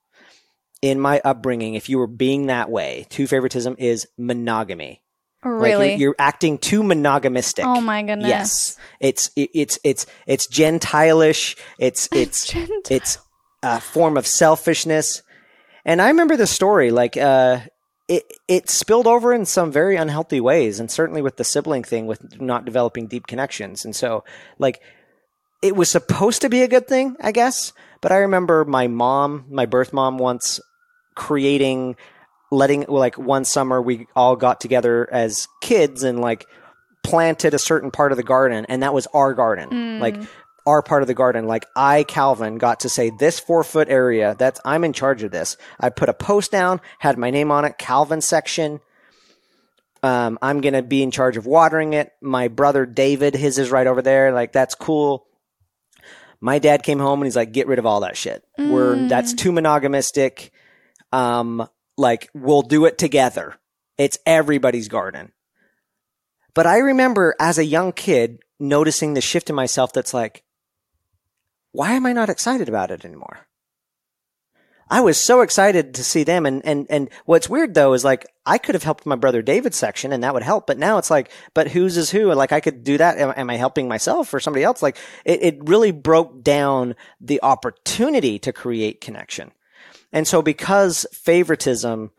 [0.82, 5.02] in my upbringing, if you were being that way, to favoritism is monogamy.
[5.44, 5.90] Like Really?
[5.90, 7.64] you're, you're acting too monogamistic.
[7.64, 8.28] oh my goodness.
[8.28, 8.76] Yes.
[9.00, 11.58] It's, it, it's, it's, it's gentilish.
[11.78, 12.80] It's, it's, Gentile.
[12.90, 13.18] it's
[13.62, 15.22] a form of selfishness.
[15.84, 17.60] And I remember the story, like, uh,
[18.10, 22.08] it, it spilled over in some very unhealthy ways, and certainly with the sibling thing,
[22.08, 23.84] with not developing deep connections.
[23.84, 24.24] And so,
[24.58, 24.80] like,
[25.62, 27.72] it was supposed to be a good thing, I guess.
[28.00, 30.58] But I remember my mom, my birth mom, once
[31.14, 31.94] creating,
[32.50, 36.46] letting, like, one summer we all got together as kids and, like,
[37.04, 40.00] planted a certain part of the garden, and that was our garden.
[40.00, 40.26] Like, mm.
[40.70, 41.46] Our part of the garden.
[41.46, 44.34] Like I, Calvin, got to say this four foot area.
[44.38, 45.56] That's I'm in charge of this.
[45.78, 48.80] I put a post down, had my name on it, Calvin section.
[50.02, 52.12] Um, I'm gonna be in charge of watering it.
[52.22, 54.32] My brother David, his is right over there.
[54.32, 55.26] Like that's cool.
[56.40, 58.42] My dad came home and he's like, "Get rid of all that shit.
[58.56, 60.52] We're that's too monogamistic.
[61.12, 61.68] Um,
[61.98, 63.56] like we'll do it together.
[63.98, 65.32] It's everybody's garden."
[66.54, 69.92] But I remember as a young kid noticing the shift in myself.
[69.92, 70.44] That's like,
[71.72, 73.46] why am I not excited about it anymore?
[74.92, 76.46] I was so excited to see them.
[76.46, 79.76] And, and, and what's weird though is like, I could have helped my brother David's
[79.76, 80.66] section and that would help.
[80.66, 82.30] But now it's like, but whose is who?
[82.30, 83.16] And like, I could do that.
[83.18, 84.82] Am, am I helping myself or somebody else?
[84.82, 89.52] Like, it, it really broke down the opportunity to create connection.
[90.12, 92.10] And so because favoritism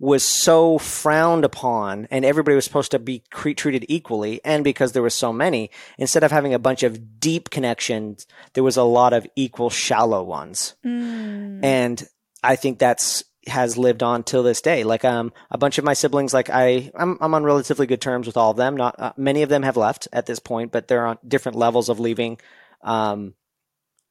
[0.00, 4.92] was so frowned upon and everybody was supposed to be cre- treated equally and because
[4.92, 8.82] there were so many instead of having a bunch of deep connections there was a
[8.82, 10.74] lot of equal shallow ones.
[10.84, 11.62] Mm.
[11.62, 12.08] and
[12.42, 14.84] i think that's has lived on till this day.
[14.84, 18.26] Like um a bunch of my siblings like i i'm, I'm on relatively good terms
[18.26, 18.76] with all of them.
[18.76, 21.88] Not uh, many of them have left at this point but they're on different levels
[21.88, 22.38] of leaving
[22.82, 23.34] um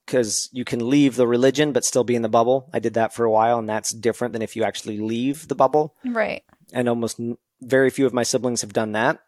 [0.10, 2.68] because you can leave the religion but still be in the bubble.
[2.74, 5.53] I did that for a while, and that's different than if you actually leave the
[5.53, 5.95] bubble.
[6.03, 6.41] Right.
[6.74, 9.20] And almost n- very few of my siblings have done that.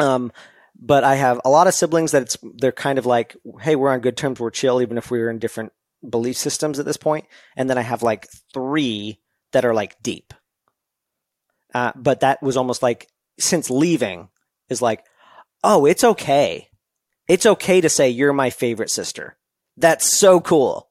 [0.00, 0.30] Um,
[0.78, 3.90] but I have a lot of siblings that it's they're kind of like, hey, we're
[3.90, 5.72] on good terms, we're chill, even if we're in different
[6.06, 7.24] belief systems at this point.
[7.56, 9.18] And then I have like three
[9.52, 10.34] that are like deep.
[11.74, 13.08] Uh, but that was almost like
[13.38, 14.28] since leaving
[14.68, 15.06] is like,
[15.64, 16.68] oh, it's okay.
[17.28, 19.38] It's okay to say you're my favorite sister.
[19.76, 20.88] That's so cool.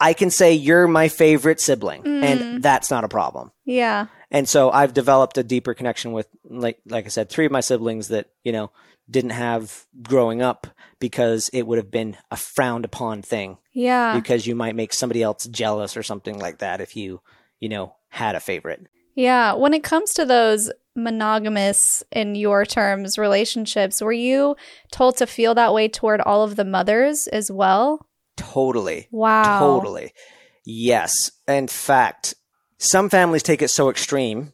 [0.00, 2.22] I can say you're my favorite sibling, Mm.
[2.24, 3.52] and that's not a problem.
[3.64, 4.06] Yeah.
[4.30, 7.60] And so I've developed a deeper connection with, like, like I said, three of my
[7.60, 8.70] siblings that you know
[9.08, 10.66] didn't have growing up
[10.98, 14.14] because it would have been a frowned upon thing Yeah.
[14.16, 17.20] because you might make somebody else jealous or something like that if you
[17.60, 18.86] you know, had a favorite.
[19.14, 19.54] Yeah.
[19.54, 24.56] When it comes to those monogamous, in your terms, relationships, were you
[24.92, 28.06] told to feel that way toward all of the mothers as well?
[28.36, 29.08] Totally.
[29.10, 29.58] Wow.
[29.60, 30.12] Totally.
[30.64, 31.30] Yes.
[31.46, 32.34] In fact,
[32.78, 34.52] some families take it so extreme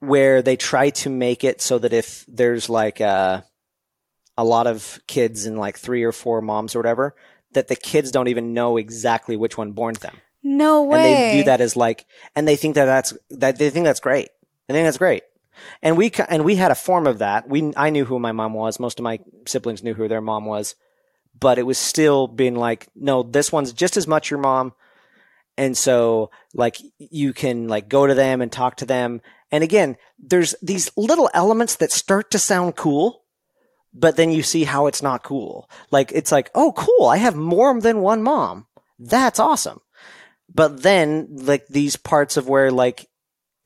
[0.00, 3.44] where they try to make it so that if there's like a,
[4.36, 7.14] a lot of kids and like three or four moms or whatever,
[7.52, 10.16] that the kids don't even know exactly which one born them.
[10.42, 10.98] No way.
[10.98, 14.00] And they view that as like, and they think that that's, that they think that's
[14.00, 14.28] great.
[14.68, 15.22] I think that's great.
[15.82, 17.48] And we, and we had a form of that.
[17.48, 18.80] We, I knew who my mom was.
[18.80, 20.74] Most of my siblings knew who their mom was,
[21.38, 24.72] but it was still being like, no, this one's just as much your mom.
[25.56, 29.20] And so like you can like go to them and talk to them.
[29.52, 33.24] And again, there's these little elements that start to sound cool,
[33.92, 35.68] but then you see how it's not cool.
[35.90, 37.06] Like it's like, oh, cool.
[37.08, 38.66] I have more than one mom.
[38.98, 39.80] That's awesome.
[40.52, 43.08] But then like these parts of where like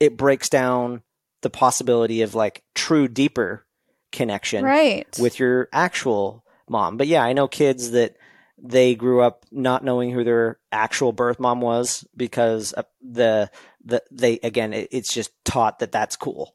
[0.01, 1.03] it breaks down
[1.43, 3.67] the possibility of like true deeper
[4.13, 5.07] connection right.
[5.19, 6.97] with your actual mom.
[6.97, 8.17] But yeah, I know kids that
[8.59, 13.51] they grew up not knowing who their actual birth mom was because uh, the
[13.85, 16.55] the they again it, it's just taught that that's cool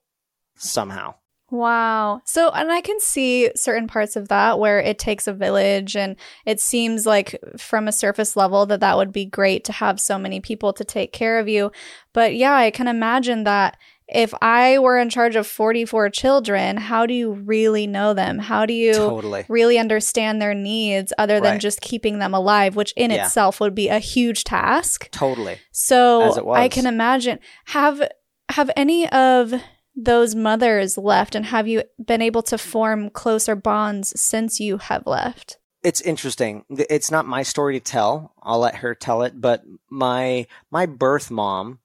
[0.55, 1.15] somehow.
[1.51, 2.21] Wow.
[2.25, 6.15] So, and I can see certain parts of that where it takes a village, and
[6.45, 10.17] it seems like from a surface level that that would be great to have so
[10.19, 11.71] many people to take care of you.
[12.13, 13.77] But yeah, I can imagine that
[14.11, 18.39] if I were in charge of 44 children, how do you really know them?
[18.39, 19.45] How do you Totally.
[19.47, 21.61] really understand their needs other than Right.
[21.61, 23.25] just keeping them alive, which in Yeah.
[23.25, 25.11] itself would be a huge task?
[25.11, 25.59] Totally.
[25.71, 26.51] So.
[26.55, 28.01] I can imagine have
[28.49, 29.53] have any of
[29.95, 35.05] those mothers left and have you been able to form closer bonds since you have
[35.05, 35.57] left?
[35.83, 36.65] It's interesting.
[36.69, 38.33] It's not my story to tell.
[38.41, 41.79] I'll let her tell it, but my my birth mom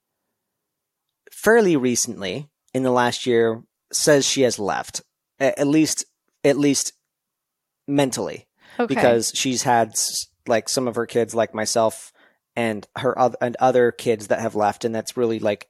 [1.31, 5.03] fairly recently in the last year says she has left.
[5.39, 6.05] At least
[6.43, 6.93] at least
[7.87, 8.47] mentally.
[8.79, 8.93] Okay.
[8.93, 9.95] because she's had
[10.49, 12.13] like some of her kids like myself
[12.57, 15.69] and her other and other kids that have left and that's really like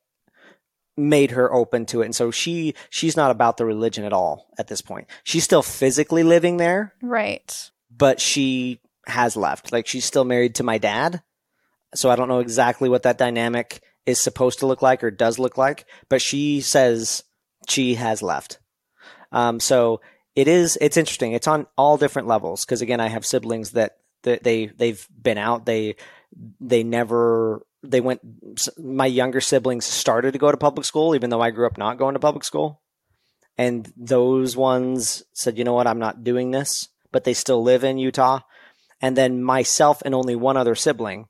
[0.96, 2.06] made her open to it.
[2.06, 5.08] And so she she's not about the religion at all at this point.
[5.24, 6.94] She's still physically living there.
[7.02, 7.70] Right.
[7.90, 9.72] but she has left.
[9.72, 11.22] Like she's still married to my dad.
[11.94, 15.38] So i don't know exactly what that dynamic is supposed to look like or does
[15.38, 17.24] look like but she says
[17.68, 18.58] she has left.
[19.32, 20.00] Um, so
[20.36, 21.32] it is it's interesting.
[21.32, 22.64] It's on all different levels.
[22.64, 25.66] Because again i have siblings that, that they they've been out.
[25.66, 25.96] They
[26.60, 28.20] they never they went
[28.78, 31.98] my younger siblings started to go to public school even though i grew up not
[31.98, 32.80] going to public school
[33.56, 37.84] and those ones said you know what i'm not doing this but they still live
[37.84, 38.40] in utah
[39.00, 41.26] and then myself and only one other sibling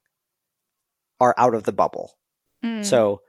[1.20, 2.12] are out of the bubble
[2.64, 2.82] Mm.
[2.82, 3.20] so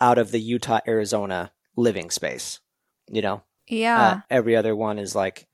[0.00, 2.60] out of the utah arizona living space
[3.08, 4.08] you know yeah.
[4.08, 5.46] uh, every other one is like,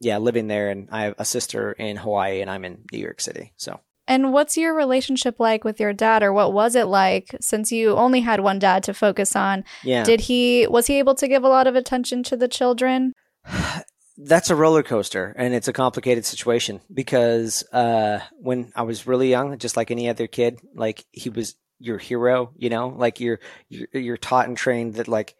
[0.00, 0.70] yeah, living there.
[0.70, 3.52] And I have a sister in Hawaii and I'm in New York City.
[3.56, 3.80] So
[4.10, 7.94] and what's your relationship like with your dad or what was it like since you
[7.94, 9.62] only had one dad to focus on?
[9.84, 13.12] yeah, Did he was he able to give a lot of attention to the children?
[14.22, 19.30] that's a roller coaster and it's a complicated situation because uh, when I was really
[19.30, 23.38] young, just like any other kid, like he was your hero, you know, like you're,
[23.68, 25.36] you're, you're taught and trained that like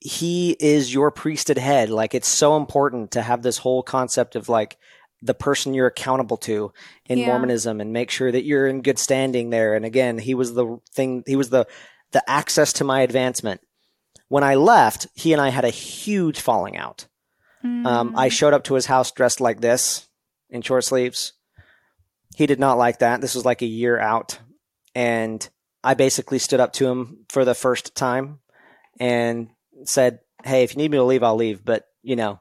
[0.00, 1.88] he is your priesthood head.
[1.88, 4.76] Like it's so important to have this whole concept of like
[5.26, 6.72] the person you're accountable to
[7.06, 7.26] in Yeah.
[7.26, 9.74] Mormonism and make sure that you're in good standing there.
[9.74, 11.66] And again, he was the thing, he was the,
[12.12, 13.60] the access to my advancement.
[14.28, 17.06] When I left, he and I had a huge falling out.
[17.64, 20.08] Um, I showed up to his house dressed like this
[20.50, 21.32] in short sleeves.
[22.36, 23.20] He did not like that.
[23.20, 24.38] This was like a year out.
[24.94, 25.48] And
[25.82, 28.38] I basically stood up to him for the first time
[29.00, 29.48] and
[29.84, 31.64] said, Hey, if you need me to leave, I'll leave.
[31.64, 32.40] But, you know,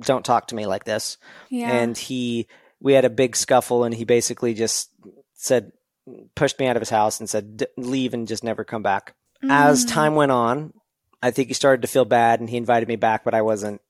[0.00, 1.18] don't talk to me like this.
[1.50, 1.70] yeah.
[1.70, 2.48] And he,
[2.80, 4.90] we had a big scuffle and he basically just
[5.34, 5.72] said,
[6.34, 9.14] pushed me out of his house and said, "D- leave and just never come back
[9.48, 9.88] as Mm.
[9.88, 10.72] time went on,
[11.22, 13.80] I think he started to feel bad and he invited me back, but I wasn't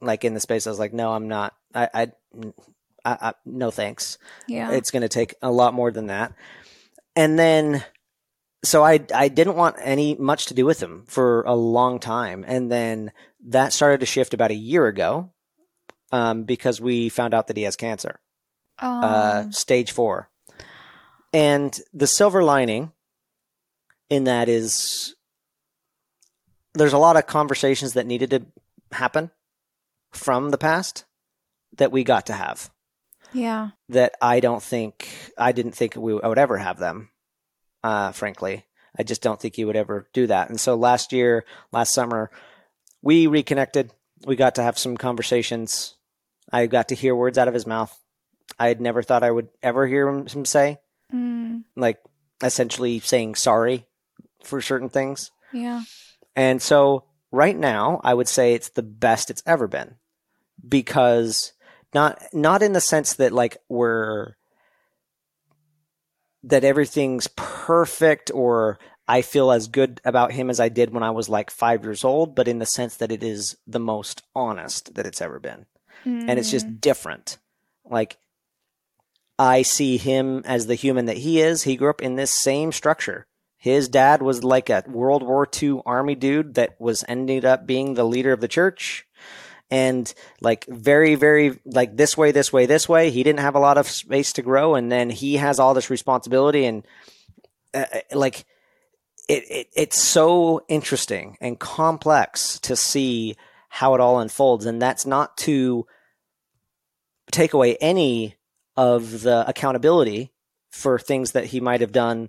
[0.00, 0.66] like in the space.
[0.66, 1.54] I was like, no, I'm not.
[1.74, 2.12] I, I,
[3.04, 4.18] I, I no thanks.
[4.48, 4.70] yeah.
[4.72, 6.32] It's going to take a lot more than that.
[7.16, 7.84] And then,
[8.64, 12.44] so I, I didn't want any much to do with him for a long time.
[12.46, 13.12] And then
[13.48, 15.32] that started to shift about a year ago,
[16.14, 18.20] um, because we found out that he has cancer
[18.78, 19.50] uh, Oh.
[19.50, 20.30] stage four.
[21.32, 22.92] And the silver lining
[24.08, 25.16] in that is
[26.74, 28.46] there's a lot of conversations that needed to
[28.92, 29.32] happen
[30.12, 31.04] from the past
[31.78, 32.70] that we got to have
[33.32, 33.70] yeah.
[33.88, 37.10] that I don't think I didn't think we I would ever have them
[37.82, 38.64] uh, frankly.
[38.96, 40.48] I just don't think you would ever do that.
[40.50, 42.30] And so last year, last summer,
[43.02, 43.90] we reconnected.
[44.24, 45.96] We got to have some conversations.
[46.54, 47.92] I got to hear words out of his mouth
[48.58, 50.78] I had never thought I would ever hear him, him say.
[51.12, 51.98] Mm, Like
[52.42, 53.86] essentially saying sorry
[54.42, 55.30] for certain things.
[55.52, 55.82] yeah.
[56.36, 59.94] And so right now, I would say it's the best it's ever been
[60.66, 61.52] because
[61.94, 64.34] not not in the sense that like we're
[66.42, 71.10] that everything's perfect or I feel as good about him as I did when I
[71.10, 74.94] was like 5 years old, but in the sense that it is the most honest
[74.94, 75.66] that it's ever been.
[76.04, 76.52] And it's Mm.
[76.52, 77.38] just different.
[77.88, 78.18] Like
[79.38, 81.62] I see him as the human that he is.
[81.64, 83.26] He grew up in this same structure.
[83.56, 87.94] His dad was like a World War II army dude that was ended up being
[87.94, 89.06] the leader of the church.
[89.70, 93.10] And like very, very like this way, this way, this way.
[93.10, 95.88] He didn't have a lot of space to grow, and then he has all this
[95.90, 96.86] responsibility, and
[97.72, 98.44] uh, uh, like
[99.26, 103.36] it, it, it's so interesting and complex to see
[103.78, 105.84] how it all unfolds, and that's not to
[107.32, 108.36] take away any
[108.76, 110.32] of the accountability
[110.70, 112.28] for things that he might have done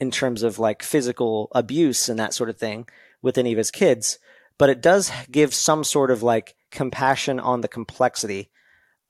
[0.00, 2.88] in terms of like physical abuse and that sort of thing
[3.20, 4.18] with any of his kids,
[4.58, 8.50] but it does give some sort of like compassion on the complexity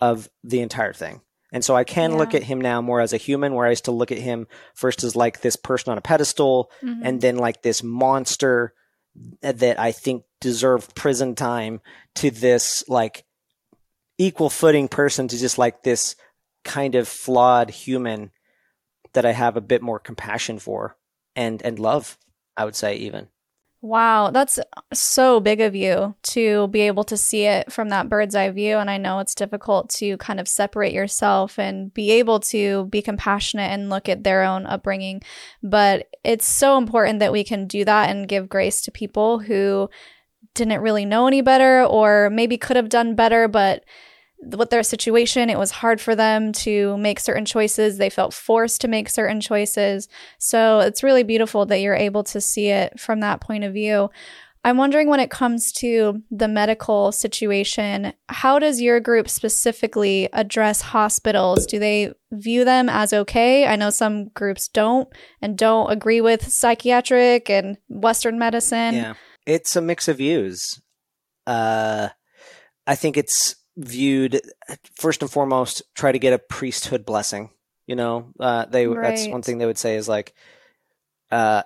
[0.00, 1.20] of the entire thing.
[1.52, 3.84] And so I can look at him now more as a human, where I used
[3.84, 7.00] to look at him first as like this person on a pedestal Mhm.
[7.04, 8.74] and then like this monster
[9.40, 11.80] that I think deserved prison time
[12.16, 13.24] to this like
[14.18, 16.16] equal footing person to just like this
[16.64, 18.30] kind of flawed human
[19.12, 20.96] that I have a bit more compassion for
[21.34, 22.18] and and love,
[22.56, 23.28] I would say even.
[23.86, 24.58] Wow, that's
[24.92, 28.78] so big of you to be able to see it from that bird's eye view.
[28.78, 33.00] And I know it's difficult to kind of separate yourself and be able to be
[33.00, 35.22] compassionate and look at their own upbringing.
[35.62, 39.88] But it's so important that we can do that and give grace to people who
[40.54, 43.84] didn't really know any better or maybe could have done better, but
[44.38, 47.98] with their situation, it was hard for them to make certain choices.
[47.98, 50.08] They felt forced to make certain choices.
[50.38, 54.10] So it's really beautiful that you're able to see it from that point of view.
[54.66, 60.80] I'm wondering when it comes to the medical situation, how does your group specifically address
[60.80, 61.66] hospitals?
[61.66, 63.64] Do they view them as okay?
[63.64, 65.08] I know some groups don't
[65.40, 68.94] and don't agree with psychiatric and Western medicine.
[68.94, 69.14] yeah.
[69.46, 70.82] It's a mix of views.
[71.46, 72.08] Uh
[72.88, 74.40] I think it's viewed
[74.94, 77.50] first and foremost try to get a priesthood blessing.
[77.86, 80.34] You know, uh they that's one thing they would say is like
[81.30, 81.62] uh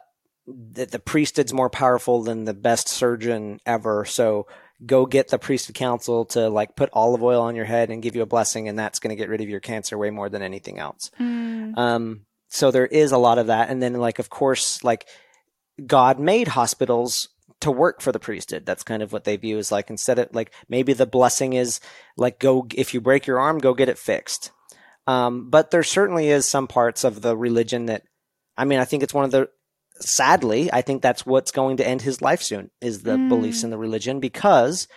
[0.46, 4.04] that the priesthood's more powerful than the best surgeon ever.
[4.04, 4.46] So
[4.84, 8.16] go get the priesthood council to like put olive oil on your head and give
[8.16, 10.42] you a blessing and that's going to get rid of your cancer way more than
[10.42, 11.10] anything else.
[11.20, 13.68] Mm, Um, so there is a lot of that.
[13.70, 15.06] And then like, of course, like
[15.86, 17.28] God made hospitals
[17.60, 18.64] to work for the priesthood.
[18.66, 21.80] That's kind of what they view as like, instead of like, maybe the blessing is
[22.16, 24.50] like, go, if you break your arm, go get it fixed.
[25.06, 28.02] Um, but there certainly is some parts of the religion that,
[28.56, 29.48] I mean, I think it's one of the,
[30.00, 33.28] sadly, I think that's what's going to end his life soon is the Mm.
[33.28, 34.88] beliefs in the religion because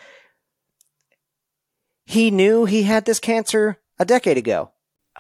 [2.06, 4.72] he knew he had this cancer a decade ago.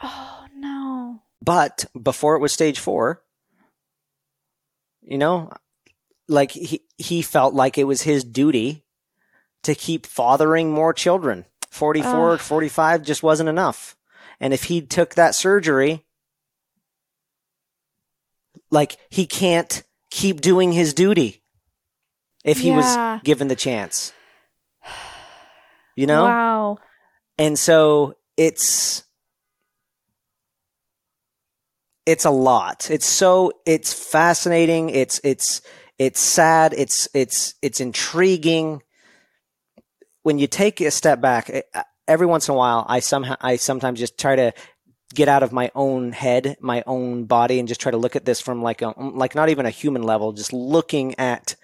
[0.01, 1.21] oh, no.
[1.41, 3.21] But before it was stage four,
[5.01, 5.51] you know,
[6.33, 8.83] like he, he felt like it was his duty
[9.63, 11.45] to keep fathering more children.
[11.71, 12.39] 44, Ugh.
[12.39, 13.95] 45 just wasn't enough.
[14.39, 16.03] And if he took that surgery,
[18.69, 21.41] like he can't keep doing his duty
[22.43, 23.13] if he Yeah.
[23.15, 24.11] was given the chance.
[25.95, 26.23] You know?
[26.23, 26.77] Wow.
[27.37, 29.03] and so it's
[32.05, 35.61] it's a lot it's so it's fascinating it's it's
[35.99, 38.81] it's sad it's it's it's intriguing
[40.23, 41.61] when you take a step back eh,
[42.07, 44.51] every once in a while i somehow i sometimes just try to
[45.13, 48.25] get out of my own head my own body and just try to look at
[48.25, 51.55] this from like a like not even a human level just looking at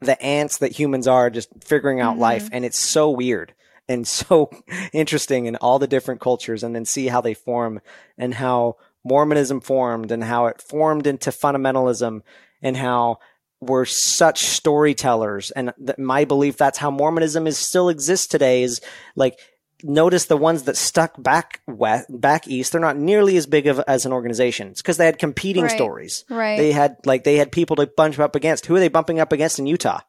[0.00, 2.20] the ants that humans are just figuring out Mhm.
[2.20, 3.54] life and it's so weird
[3.88, 4.50] and so
[4.92, 7.80] interesting in all the different cultures and then see how they form
[8.18, 12.22] and how Mormonism formed and how it formed into fundamentalism
[12.62, 13.18] and how
[13.66, 18.80] we're such storytellers and th- my belief that's how Mormonism is still exists today is
[19.16, 19.38] like
[19.82, 23.78] notice the ones that stuck back west, back east they're not nearly as big of
[23.86, 25.72] as an organization it's because they had competing Right.
[25.72, 26.56] stories Right.
[26.56, 29.32] they had like they had people to bunch up against who are they bumping up
[29.32, 30.00] against in Utah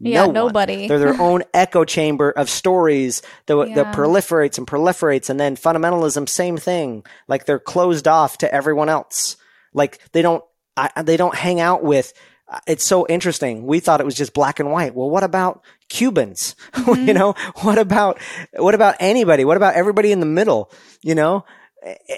[0.00, 0.88] yeah, No nobody.
[0.88, 3.74] they're their own echo chamber of stories that, Yeah.
[3.74, 5.28] that proliferates and proliferates.
[5.28, 7.04] And then fundamentalism, same thing.
[7.28, 9.36] Like they're closed off to everyone else.
[9.74, 10.42] Like they don't
[10.78, 12.14] I, they don't hang out with
[12.66, 13.66] it's so interesting.
[13.66, 14.94] We thought it was just black and white.
[14.94, 16.54] Well, what about Cubans?
[16.82, 17.06] Mm-hmm.
[17.06, 18.18] you know, what about,
[18.56, 19.44] what about anybody?
[19.44, 20.70] What about everybody in the middle?
[21.00, 21.44] You know,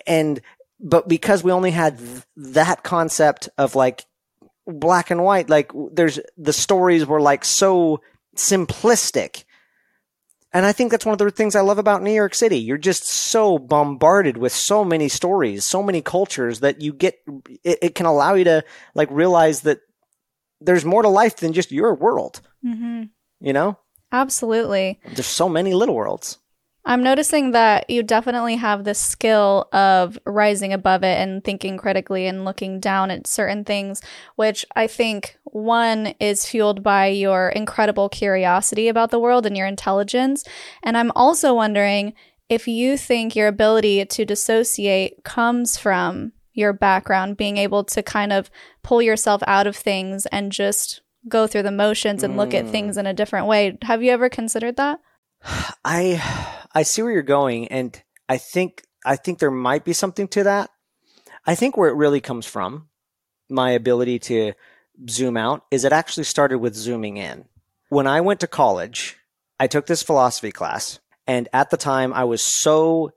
[0.07, 0.41] and,
[0.81, 4.07] but because we only had th- that concept of like
[4.67, 8.01] black and white, like there's, the stories were like so
[8.37, 9.45] simplistic.
[10.55, 12.59] And I think that's one of the things I love about New York City.
[12.59, 17.19] You're just so bombarded with so many stories, so many cultures that you get,
[17.65, 18.65] it, it can allow you to
[18.95, 19.81] like realize that
[20.65, 22.41] there's more to life than just your world.
[22.65, 23.05] Mm-hmm.
[23.41, 23.79] You know?
[24.13, 25.01] Absolutely.
[25.05, 26.39] There's so many little worlds.
[26.87, 32.27] I'm noticing that you definitely have the skill of rising above it and thinking critically
[32.27, 34.03] and looking down at certain things,
[34.37, 39.67] which I think one is fueled by your incredible curiosity about the world and your
[39.67, 40.45] intelligence.
[40.83, 42.13] And I'm also wondering
[42.51, 48.33] if you think your ability to dissociate comes from your background, being able to kind
[48.33, 48.51] of
[48.83, 52.37] pull yourself out of things and just go through the motions and mm.
[52.39, 53.01] look at things mm.
[53.01, 53.77] in a different way.
[53.83, 55.01] Have you ever considered that?
[55.85, 56.23] I
[56.75, 60.45] I see where you're going and I think I think there might be something to
[60.45, 60.71] that.
[61.47, 62.89] I think where it really comes from,
[63.51, 64.55] my ability to
[65.11, 67.45] zoom out, is it actually started with zooming in.
[67.91, 69.19] When I went to college,
[69.61, 73.11] I took this philosophy class, and at the time I was so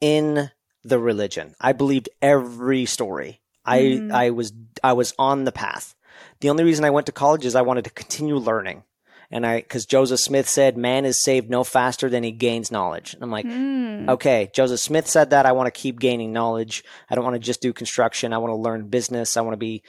[0.00, 0.50] in
[0.84, 1.54] the religion.
[1.60, 3.40] I believed every story.
[3.64, 4.12] I mm.
[4.12, 5.94] I was I was on the path.
[6.40, 8.84] The only reason I went to college is I wanted to continue learning.
[9.30, 13.14] And I, because Joseph Smith said, man is saved no faster than he gains knowledge.
[13.14, 14.08] And I'm like, mm.
[14.10, 15.46] okay, Joseph Smith said that.
[15.46, 16.84] I want to keep gaining knowledge.
[17.10, 18.32] I don't want to just do construction.
[18.32, 19.36] I want to learn business.
[19.36, 19.82] I want to be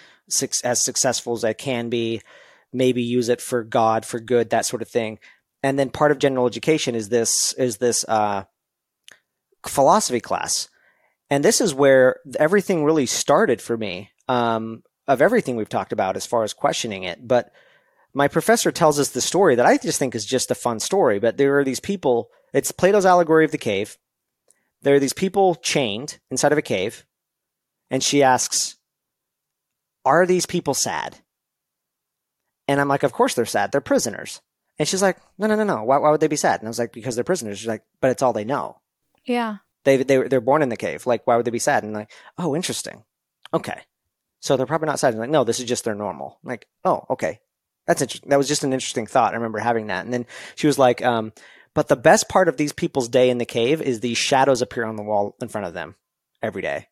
[0.63, 2.21] as successful as I can be,
[2.73, 5.19] maybe use it for God, for good, that sort of thing.
[5.61, 8.45] And then part of general education is this, is this, uh,
[9.67, 10.69] philosophy class
[11.29, 16.15] and this is where everything really started for me um, of everything we've talked about
[16.15, 17.27] as far as questioning it.
[17.27, 17.51] But
[18.13, 21.19] my professor tells us the story that I just think is just a fun story.
[21.19, 23.97] But there are these people, it's Plato's allegory of the cave.
[24.81, 27.05] There are these people chained inside of a cave.
[27.89, 28.77] And she asks,
[30.05, 31.17] Are these people sad?
[32.67, 33.71] And I'm like, Of course they're sad.
[33.71, 34.41] They're prisoners.
[34.79, 35.83] And she's like, No, no, no, no.
[35.83, 36.61] Why, why would they be sad?
[36.61, 37.59] And I was like, Because they're prisoners.
[37.59, 38.79] She's like, But it's all they know.
[39.25, 39.57] Yeah.
[39.85, 41.05] They they they're born in the cave.
[41.05, 41.83] Like, why would they be sad?
[41.83, 43.03] And like, oh, interesting.
[43.53, 43.81] Okay,
[44.41, 45.13] so they're probably not sad.
[45.13, 46.39] And like, no, this is just their normal.
[46.43, 47.39] I'm like, oh, okay,
[47.87, 48.29] that's interesting.
[48.29, 49.31] That was just an interesting thought.
[49.33, 50.03] I remember having that.
[50.03, 50.25] And then
[50.55, 51.31] she was like, um,
[51.73, 54.85] but the best part of these people's day in the cave is these shadows appear
[54.85, 55.95] on the wall in front of them
[56.41, 56.87] every day.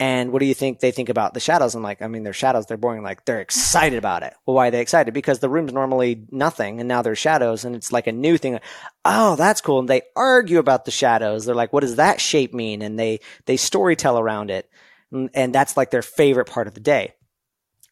[0.00, 1.74] And what do you think they think about the shadows?
[1.74, 2.66] I'm like, I mean, they're shadows.
[2.66, 3.02] They're boring.
[3.02, 4.32] Like, they're excited about it.
[4.46, 5.12] Well, why are they excited?
[5.12, 8.60] Because the room's normally nothing and now there's shadows and it's like a new thing.
[9.04, 9.80] Oh, that's cool.
[9.80, 11.44] And they argue about the shadows.
[11.44, 12.80] They're like, what does that shape mean?
[12.80, 14.70] And they, they story tell around it.
[15.10, 17.14] And, and that's like their favorite part of the day.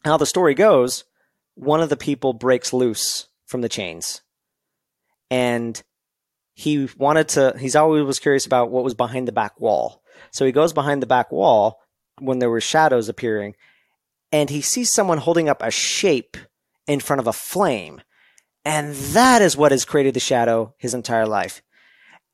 [0.05, 1.05] How the story goes,
[1.57, 4.23] one of the people breaks loose from the chains
[5.29, 5.83] and
[6.55, 10.05] he wanted to, he's always was curious about what was behind the back wall.
[10.31, 11.81] So he goes behind the back wall
[12.21, 13.55] when there were shadows appearing,
[14.33, 16.37] and he sees someone holding up a shape
[16.87, 18.01] in front of a flame.
[18.65, 21.63] And that is what has created the shadow his entire life.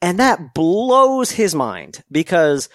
[0.01, 2.69] And that blows his mind because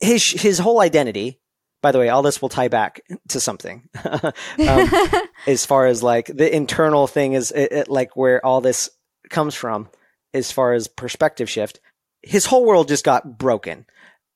[0.00, 1.40] his, his whole identity,
[1.82, 3.88] by the way, all this will tie back to something.
[4.04, 4.32] um,
[5.46, 8.90] as far as like the internal thing is it, it, like where all this
[9.30, 9.88] comes from,
[10.34, 11.80] as far as perspective shift.
[12.22, 13.86] His whole world just got broken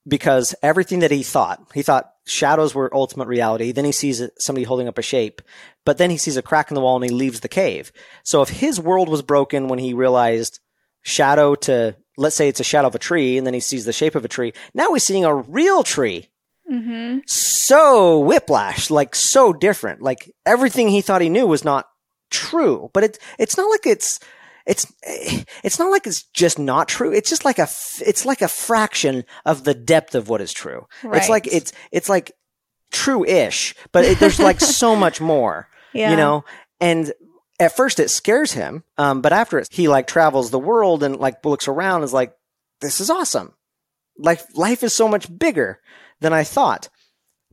[0.06, 3.72] because everything that he thought, he thought shadows were ultimate reality.
[3.72, 5.42] Then he sees somebody holding up a shape,
[5.84, 7.92] but then he sees a crack in the wall and he leaves the cave.
[8.22, 10.60] So if his world was broken when he realized
[11.02, 13.92] shadow to, let's say it's a shadow of a tree and then he sees the
[13.92, 16.28] shape of a tree, now he's seeing a real tree.
[16.70, 17.20] Mm-hmm.
[17.26, 20.02] So whiplash, like so different.
[20.02, 21.86] Like everything he thought he knew was not
[22.30, 24.18] true, but it, it's not like it's,
[24.66, 24.92] it's
[25.62, 27.12] it's not like it's just not true.
[27.12, 27.68] It's just like a
[28.00, 30.86] it's like a fraction of the depth of what is true.
[31.04, 31.18] Right.
[31.18, 32.32] It's like it's it's like
[32.90, 35.68] true-ish, but it, there's like so much more.
[35.92, 36.10] Yeah.
[36.10, 36.44] You know,
[36.80, 37.12] and
[37.58, 41.16] at first it scares him, um, but after it, he like travels the world and
[41.16, 42.34] like looks around, is like,
[42.80, 43.54] this is awesome.
[44.18, 45.80] Like life is so much bigger
[46.20, 46.88] than I thought.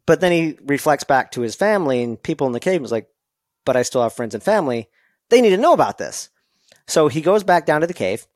[0.06, 2.92] But then he reflects back to his family and people in the cave and is
[2.92, 3.08] like,
[3.66, 4.90] but I still have friends and family.
[5.30, 6.30] They need to know about this.
[6.88, 8.28] So he goes back down to the cave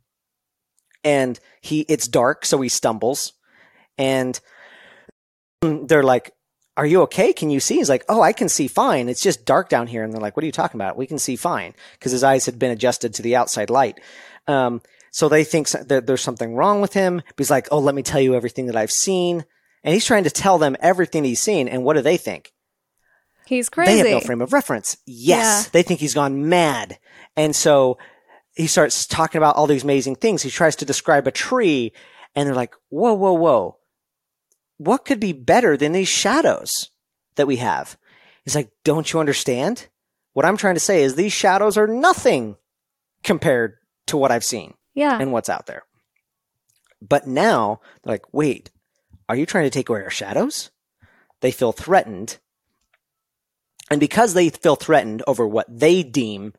[1.04, 2.46] and he, it's dark.
[2.46, 3.34] So he stumbles
[3.98, 4.40] and
[5.62, 6.32] they're like,
[6.78, 7.34] are you okay?
[7.34, 7.76] Can you see?
[7.76, 9.10] He's like, oh, I can see fine.
[9.10, 10.04] It's just dark down here.
[10.04, 10.96] And they're like, what are you talking about?
[10.96, 14.00] We can see fine because his eyes had been adjusted to the outside light.
[14.48, 17.24] Um, so they think that there's something wrong with him.
[17.36, 19.46] He's like, oh, let me tell you everything that I've seen.
[19.84, 21.68] And he's trying to tell them everything he's seen.
[21.68, 22.54] And what do they think?
[23.48, 24.04] He's crazy.
[24.04, 24.98] They have no frame of reference.
[25.08, 25.64] Yes.
[25.66, 25.70] Yeah.
[25.72, 27.00] They think he's gone mad.
[27.36, 27.98] And so
[28.58, 30.42] he starts talking about all these amazing things.
[30.42, 31.94] He tries to describe a tree
[32.36, 33.78] and they're like, whoa, whoa, whoa.
[34.78, 36.90] What could be better than these shadows
[37.36, 37.98] that we have?
[38.44, 39.88] He's like, don't you understand?
[40.34, 42.58] What I'm trying to say is these shadows are nothing
[43.24, 43.78] compared
[44.08, 45.18] to what I've seen Yeah.
[45.20, 45.84] and what's out there.
[47.02, 48.72] But now they're like, wait,
[49.30, 50.72] are you trying to take away our shadows?
[51.42, 52.38] They feel threatened.
[53.92, 56.54] And because they feel threatened over what they deem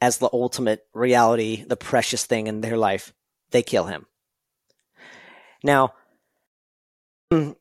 [0.00, 3.14] as the ultimate reality, the precious thing in their life,
[3.50, 4.06] they kill him.
[5.62, 5.94] Now,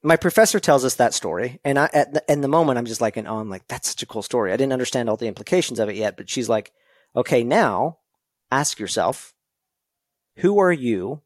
[0.03, 3.01] my professor tells us that story, and I, at the, in the moment, I'm just
[3.01, 4.51] like, oh, I'm like, that's such a cool story.
[4.51, 6.71] I didn't understand all the implications of it yet, but she's like,
[7.15, 7.97] okay, now
[8.51, 9.33] ask yourself,
[10.37, 11.21] who are you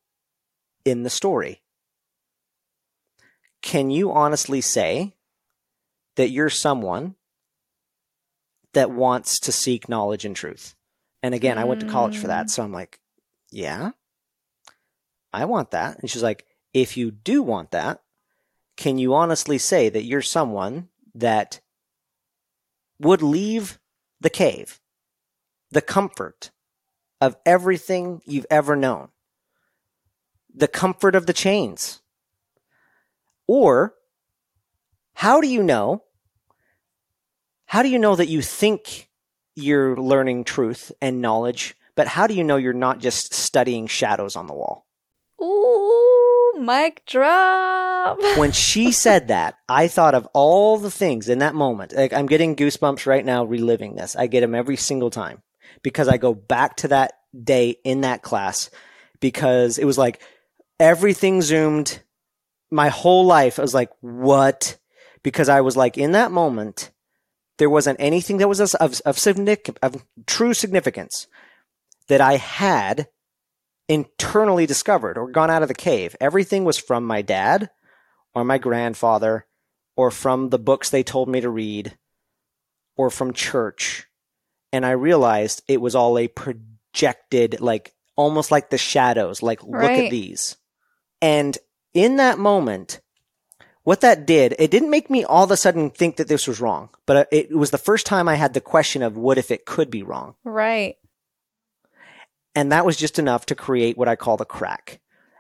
[0.86, 1.62] in the story?
[3.62, 5.16] Can you honestly say
[6.16, 7.16] that you're someone
[8.74, 10.76] that wants to seek knowledge and truth?
[11.22, 12.50] And again, I went to college for that, mm.
[12.50, 13.00] so I'm like,
[13.52, 13.92] yeah,
[15.34, 16.00] I want that.
[16.00, 18.02] And she's like, if you do want that,
[18.78, 21.60] can you honestly say that you're someone that
[23.00, 23.80] would leave
[24.22, 24.80] the cave,
[25.72, 26.52] the comfort
[27.20, 29.10] of everything you've ever known,
[30.54, 32.02] the comfort of the chains?
[33.48, 33.96] Or
[35.14, 36.04] how do you know?
[37.66, 39.09] How do you know that you think
[39.60, 44.36] you're learning truth and knowledge, but how do you know you're not just studying shadows
[44.36, 44.86] on the wall?
[45.42, 48.18] Ooh, mic drop.
[48.38, 51.94] when she said that, I thought of all the things in that moment.
[51.94, 54.16] Like I'm getting goosebumps right now reliving this.
[54.16, 55.42] I get them every single time
[55.84, 57.14] because I go back to that
[57.44, 58.70] day in that class
[59.20, 60.22] because it was like
[60.80, 62.02] everything zoomed
[62.72, 63.60] my whole life.
[63.60, 64.78] I was like, what?
[65.24, 66.92] Because I was like in that moment,
[67.60, 68.74] there wasn't anything that was of,
[69.06, 69.28] of,
[69.82, 71.28] of, true significance
[72.08, 73.08] that I had
[73.88, 76.16] internally discovered or gone out of the cave.
[76.20, 77.70] Everything was from my dad
[78.34, 79.46] or my grandfather
[79.96, 81.98] or from the books they told me to read
[82.96, 84.08] or from church.
[84.72, 89.84] And I realized it was all a projected, like almost like the shadows, like look
[89.84, 90.56] at these.
[91.22, 91.58] And
[91.94, 93.02] in that moment,
[93.84, 96.60] what that did, it didn't make me all of a sudden think that this was
[96.60, 99.52] wrong, but uh, it was the first time I had the question of what if
[99.52, 100.36] it could be wrong.
[100.44, 100.98] Right.
[102.56, 105.00] And that was just enough to create what I call the crack.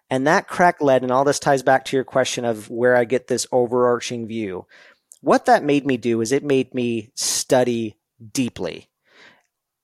[0.10, 3.03] And that crack led, and all this ties back to your question of where I
[3.03, 4.66] get this overarching view.
[5.22, 7.98] What that made me do is it made me study
[8.32, 8.90] deeply.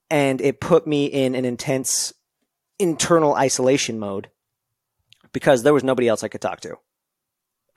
[0.10, 2.14] And it put me in an intense
[2.80, 4.30] internal isolation mode
[5.34, 6.78] because there was nobody else I could talk to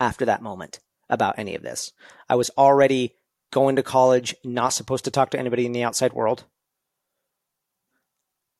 [0.01, 1.93] after that moment about any of this.
[2.29, 3.15] I was already
[3.51, 6.45] going to college, not supposed to talk to anybody in the outside world.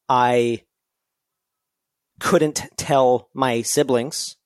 [0.09, 0.63] I
[2.21, 4.37] couldn't tell my siblings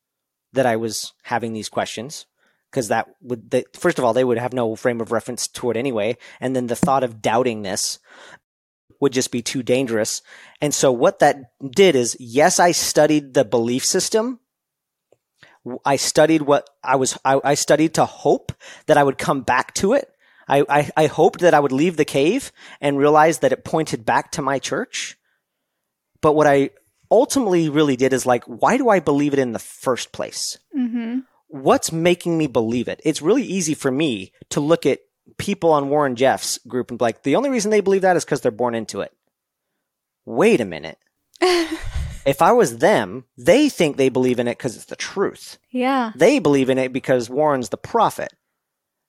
[0.52, 2.26] that I was having these questions
[2.70, 5.70] because that would they, first of all they would have no frame of reference to
[5.70, 7.98] it anyway and then the thought of doubting this
[9.00, 10.20] would just be too dangerous
[10.60, 11.36] and so what that
[11.70, 14.38] did is yes I studied the belief system
[15.84, 18.52] I studied what I was I, I studied to hope
[18.86, 20.08] that I would come back to it
[20.48, 24.04] I, I I hoped that I would leave the cave and realize that it pointed
[24.04, 25.16] back to my church
[26.22, 26.70] but what I
[27.12, 30.58] ultimately really did is like, why do I believe it in the first place?
[30.76, 31.18] Mm-hmm.
[31.48, 33.02] What's making me believe it?
[33.04, 35.00] It's really easy for me to look at
[35.36, 38.24] people on Warren Jeffs' group and be like, the only reason they believe that is
[38.24, 39.12] because they're born into it.
[40.24, 40.98] Wait a minute.
[42.24, 45.58] if I was them, they think they believe in it because it's the truth.
[45.70, 46.12] Yeah.
[46.14, 48.32] They believe in it because Warren's the prophet.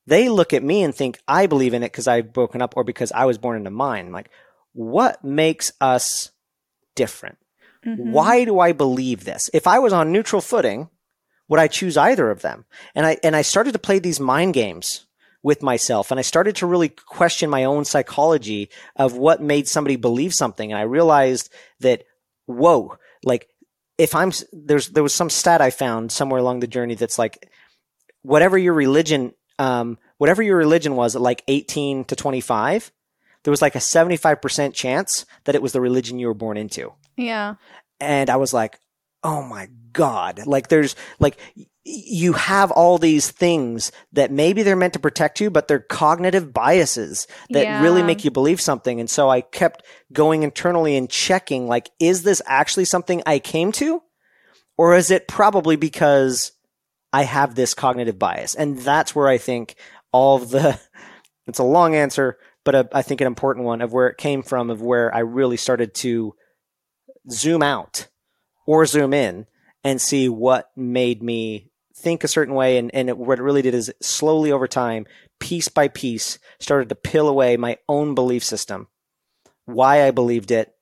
[0.06, 2.84] They look at me and think I believe in it because I've broken up or
[2.84, 4.12] because I was born into mine.
[4.12, 4.30] like,
[4.74, 6.32] what makes us
[6.96, 7.38] different?
[7.86, 8.12] Mhm.
[8.12, 9.50] Why do I believe this?
[9.54, 10.90] If I was on neutral footing,
[11.48, 12.66] would I choose either of them?
[12.96, 15.06] And I and I started to play these mind games
[15.44, 19.98] with myself and I started to really question my own psychology of what made somebody
[19.98, 21.50] believe something and I realized
[21.82, 22.04] that
[22.46, 23.48] whoa, like
[23.98, 27.50] if I'm there's there was some stat I found somewhere along the journey that's like
[28.22, 32.92] whatever your religion um whatever your religion was at like 18 to 25
[33.44, 36.94] there was like a 75% chance that it was the religion you were born into
[37.18, 37.56] Yeah.
[38.00, 38.80] and I was like,
[39.22, 40.46] oh my God.
[40.46, 41.38] Like there's like,
[41.86, 46.54] you have all these things that maybe they're meant to protect you, but they're cognitive
[46.54, 49.00] biases that really make you believe something.
[49.02, 49.84] And so I kept
[50.14, 54.02] going internally and checking, like, is this actually something I came to?
[54.78, 56.54] Or is it probably because
[57.12, 58.56] I have this cognitive bias?
[58.56, 59.76] And that's where I think
[60.14, 60.80] all of the,
[61.48, 64.42] it's a long answer, but a, I think an important one of where it came
[64.42, 66.34] from, of where I really started to
[67.30, 68.08] zoom out
[68.66, 69.48] or zoom in
[69.84, 72.78] and see what made me think a certain way.
[72.78, 75.06] And, and it, what it really did is slowly over time,
[75.40, 78.88] piece by piece, started to peel away my own belief system,
[79.66, 80.74] why I believed it,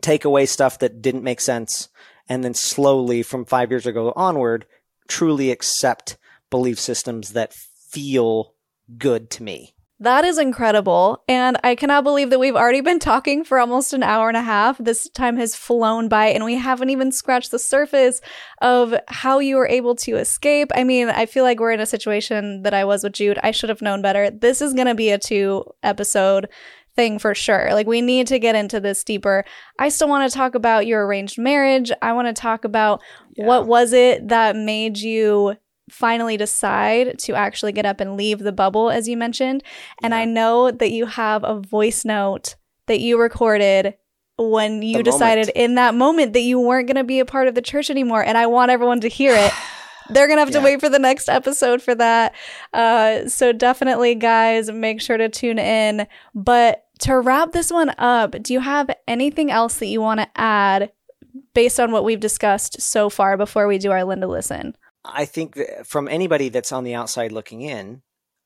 [0.00, 1.88] take away stuff that didn't make sense,
[2.28, 4.66] and then slowly from five years ago onward,
[5.08, 6.18] truly accept
[6.50, 7.54] belief systems that
[7.90, 8.54] feel
[8.96, 9.74] good to me.
[10.00, 11.24] That is incredible.
[11.28, 14.42] And I cannot believe that we've already been talking for almost an hour and a
[14.42, 14.78] half.
[14.78, 18.20] This time has flown by and we haven't even scratched the surface
[18.62, 20.70] of how you were able to escape.
[20.74, 23.40] I mean, I feel like we're in a situation that I was with Jude.
[23.42, 24.30] I should have known better.
[24.30, 26.48] This is going to be a two episode
[26.94, 27.70] thing for sure.
[27.72, 29.44] Like, we need to get into this deeper.
[29.78, 31.92] I still want to talk about your arranged marriage.
[32.02, 33.02] I want to talk about
[33.36, 33.46] yeah.
[33.46, 35.56] what was it that made you
[35.88, 39.62] finally decide to actually get up and leave the bubble, as you mentioned.
[40.02, 40.18] And yeah.
[40.18, 42.56] I know that you have a voice note
[42.86, 43.94] that you recorded
[44.38, 45.56] when you the decided moment.
[45.56, 48.22] in that moment that you weren't going to be a part of the church anymore.
[48.22, 49.52] And I want everyone to hear it.
[50.10, 50.60] They're going to have yeah.
[50.60, 52.34] to wait for the next episode for that.
[52.72, 56.06] Uh, so definitely, guys, make sure to tune in.
[56.34, 60.28] But to wrap this one up, do you have anything else that you want to
[60.34, 60.92] add
[61.52, 64.76] based on what we've discussed so far before we do our Linda Listen?
[65.08, 68.02] I think from anybody that's on the outside looking in,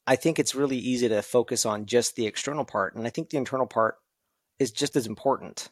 [0.06, 3.30] I think it's really easy to focus on just the external part, and I think
[3.30, 3.96] the internal part
[4.58, 5.68] is just as important.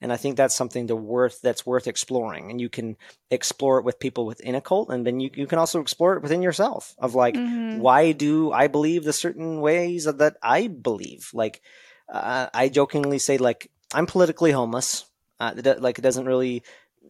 [0.00, 2.52] And I think that's something to worth that's worth exploring.
[2.52, 2.96] And you can
[3.32, 6.22] explore it with people within a cult, and then you, you can also explore it
[6.22, 6.94] within yourself.
[6.98, 7.80] Of like, mm-hmm.
[7.80, 11.30] why do I believe the certain ways that I believe?
[11.34, 11.62] Like,
[12.08, 15.04] uh, I jokingly say like I'm politically homeless.
[15.40, 16.62] Uh, like it doesn't really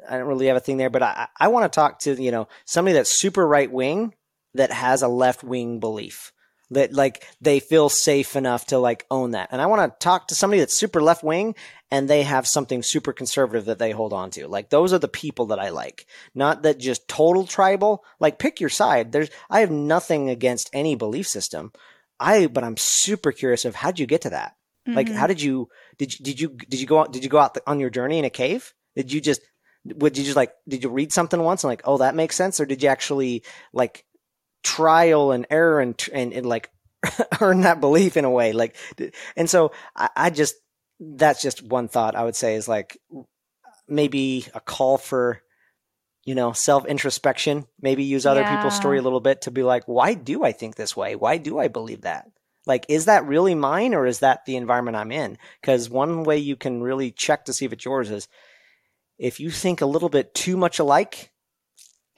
[0.09, 2.31] I don't really have a thing there, but I, I want to talk to, you
[2.31, 4.15] know, somebody that's super right wing
[4.55, 6.33] that has a left wing belief
[6.71, 9.49] that like they feel safe enough to like own that.
[9.53, 11.55] And I want to talk to somebody that's super left wing
[11.91, 14.49] and they have something super conservative that they hold on to.
[14.49, 16.07] Like those are the people that I like.
[16.35, 18.05] Not that just total tribal.
[18.21, 19.13] Like pick your side.
[19.13, 21.73] There's I have nothing against any belief system.
[22.21, 24.57] I but I'm super curious of how'd you get to that?
[24.87, 24.97] Mm-hmm.
[24.97, 27.39] Like how did you did you did you did you go out did you go
[27.39, 28.75] out on your journey in a cave?
[28.95, 29.41] Did you just
[29.97, 32.61] would you just like did you read something once and like oh that makes sense?
[32.61, 33.43] Or did you actually
[33.73, 34.05] like
[34.63, 36.71] trial and error and and, and like
[37.41, 38.53] earn that belief in a way?
[38.53, 38.77] Like
[39.37, 40.55] and so I, I just
[41.01, 42.99] that's just one thought i would say is like
[43.89, 45.41] maybe a call for
[46.25, 48.57] you know self introspection maybe use other yeah.
[48.57, 51.17] people's story a little bit to be like why do i think this way?
[51.17, 52.31] Why do i believe that?
[52.67, 55.39] Like is that really mine or is that the environment i'm in?
[55.61, 58.29] Because one way you can really check to see if it's yours is
[59.19, 61.33] if you think a little bit too much alike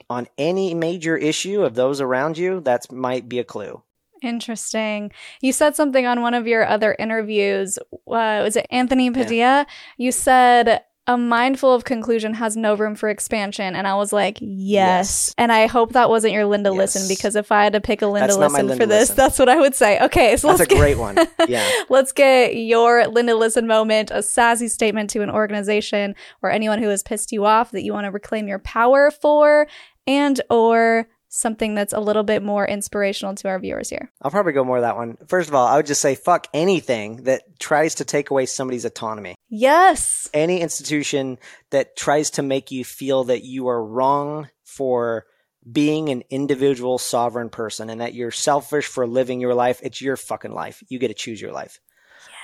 [0.09, 3.81] on any major issue of those around you, that might be a clue.
[4.21, 5.11] Interesting.
[5.41, 7.79] You said something on one of your other interviews.
[7.79, 9.35] Uh, was it Anthony Padilla?
[9.35, 9.63] Yeah.
[9.97, 13.75] You said a mind full of conclusion has no room for expansion.
[13.75, 14.47] And I was like, yes.
[14.47, 15.35] yes.
[15.37, 16.77] And I hope that wasn't your Linda yes.
[16.77, 19.15] Listen because if I had to pick a Linda Listen Linda for this, listen.
[19.17, 19.99] that's what I would say.
[19.99, 21.17] Okay, so that's let's a get, great one.
[21.47, 21.69] Yeah.
[21.89, 26.87] let's get your Linda Listen moment, a sassy statement to an organization or anyone who
[26.89, 29.67] has pissed you off that you want to reclaim your power for
[30.07, 34.11] and or something that's a little bit more inspirational to our viewers here?
[34.21, 35.17] I'll probably go more that one.
[35.27, 38.85] First of all, I would just say fuck anything that tries to take away somebody's
[38.85, 39.35] autonomy.
[39.49, 40.29] Yes.
[40.33, 41.39] Any institution
[41.71, 45.25] that tries to make you feel that you are wrong for
[45.69, 50.17] being an individual sovereign person and that you're selfish for living your life, it's your
[50.17, 50.83] fucking life.
[50.89, 51.79] You get to choose your life.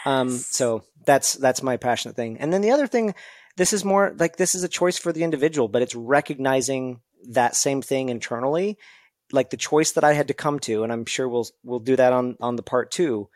[0.06, 0.14] Yes.
[0.14, 2.38] Um, so that's that's my passionate thing.
[2.40, 3.16] And then the other thing,
[3.58, 7.56] this is more like this is a choice for the individual, but it's recognizing that
[7.56, 8.78] same thing internally,
[9.32, 11.96] like the choice that I had to come to, and I'm sure we'll we'll do
[11.96, 13.30] that on on the part two.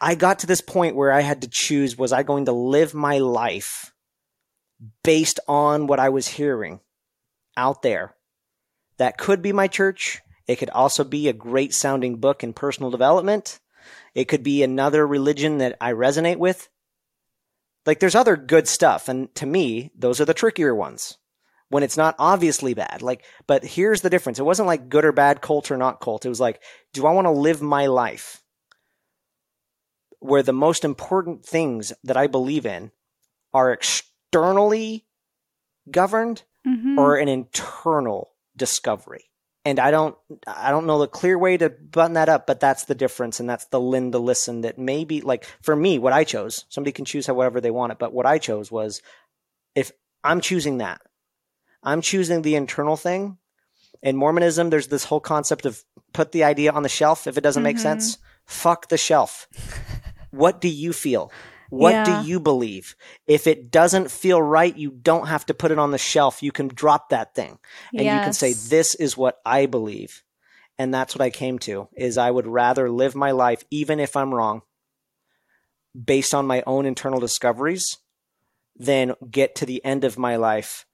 [0.00, 2.94] I got to this point where I had to choose was I going to live
[2.94, 3.92] my life
[5.02, 6.80] based on what I was hearing
[7.56, 8.14] out there.
[8.98, 10.20] That could be my church.
[10.46, 13.60] It could also be a great sounding book in personal development.
[14.14, 16.68] It could be another religion that I resonate with.
[17.86, 19.08] Like there's other good stuff.
[19.08, 21.18] And to me, those are the trickier ones
[21.72, 23.00] when it's not obviously bad.
[23.00, 24.38] Like, but here's the difference.
[24.38, 26.26] It wasn't like good or bad cult or not cult.
[26.26, 26.60] It was like,
[26.92, 28.42] do I want to live my life
[30.20, 32.92] where the most important things that I believe in
[33.54, 35.06] are externally
[35.90, 36.98] governed mm-hmm.
[36.98, 39.30] or an internal discovery?
[39.64, 40.14] And I don't,
[40.46, 43.40] I don't know the clear way to button that up, but that's the difference.
[43.40, 47.06] And that's the Linda listen that maybe like for me, what I chose, somebody can
[47.06, 47.98] choose however they want it.
[47.98, 49.00] But what I chose was
[49.74, 49.90] if
[50.22, 51.00] I'm choosing that,
[51.82, 53.38] I'm choosing the internal thing.
[54.02, 55.82] In Mormonism, there's this whole concept of
[56.12, 57.82] put the idea on the shelf if it doesn't make mm-hmm.
[57.82, 58.18] sense.
[58.46, 59.48] Fuck the shelf.
[60.30, 61.32] what do you feel?
[61.70, 62.04] What Yeah.
[62.04, 62.96] do you believe?
[63.26, 66.42] If it doesn't feel right, you don't have to put it on the shelf.
[66.42, 67.58] You can drop that thing
[67.94, 70.22] and you can say, this is what I believe.
[70.78, 74.16] And that's what I came to is I would rather live my life, even if
[74.16, 74.62] I'm wrong,
[75.94, 77.98] based on my own internal discoveries
[78.76, 80.86] than get to the end of my life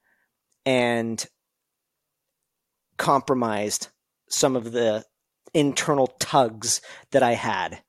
[0.69, 1.24] and
[2.99, 3.89] compromised
[4.28, 5.03] some of the
[5.55, 6.82] internal tugs
[7.12, 7.82] that I had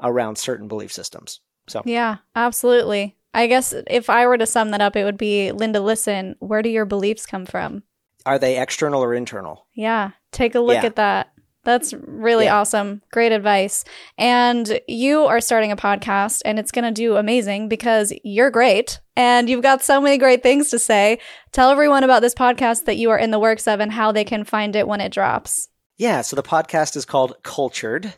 [0.00, 1.40] around certain belief systems.
[1.68, 3.16] So Yeah, absolutely.
[3.34, 6.62] I guess if I were to sum that up, it would be Linda, listen, where
[6.62, 7.82] do your beliefs come from?
[8.26, 9.66] are they external or internal?
[9.74, 10.86] Yeah, take a look Yeah.
[10.86, 11.32] at that.
[11.64, 12.58] That's really Yeah.
[12.60, 13.02] awesome.
[13.12, 13.84] Great advice.
[14.16, 18.98] And you are starting a podcast, and it's going to do amazing because you're great
[19.16, 21.18] and you've got so many great things to say.
[21.52, 24.24] Tell everyone about this podcast that you are in the works of and how they
[24.24, 25.68] can find it when it drops.
[25.98, 28.14] Yeah, so the podcast is called Cultured.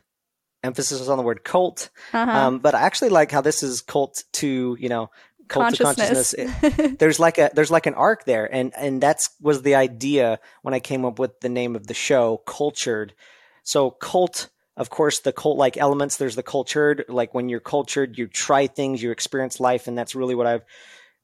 [0.62, 1.90] Emphasis is on the word cult.
[2.12, 2.30] Uh-huh.
[2.30, 5.10] Um, but I actually like how this is cult to, you know,
[5.48, 6.34] Consciousness.
[6.34, 6.94] consciousness.
[6.98, 10.74] There's like a there's like an arc there and and that's was the idea when
[10.74, 13.14] I came up with the name of the show, Cultured.
[13.62, 18.16] So cult of course the cult like elements there's the cultured like when you're cultured
[18.16, 20.64] you try things you experience life and that's really what I've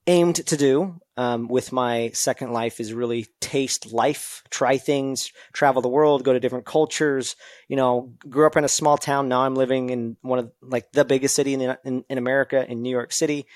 [0.09, 5.83] aimed to do um, with my second life is really taste life, try things, travel
[5.83, 7.37] the world, go to different cultures.
[7.69, 9.29] You know, grew up in a small town.
[9.29, 12.83] Now I'm living in one of like the biggest city in in, in America, in
[12.83, 13.47] New York City.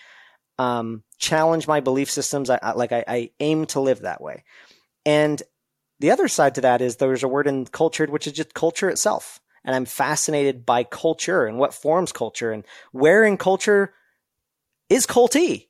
[0.59, 2.51] Um, challenge my belief systems.
[2.51, 4.45] I, I like I, I aim to live that way.
[5.07, 5.43] And
[6.01, 8.89] the other side to that is there's a word in cultured, which is just culture
[8.89, 9.41] itself.
[9.65, 13.95] And I'm fascinated by culture and what forms culture and where in culture
[14.89, 15.69] is culty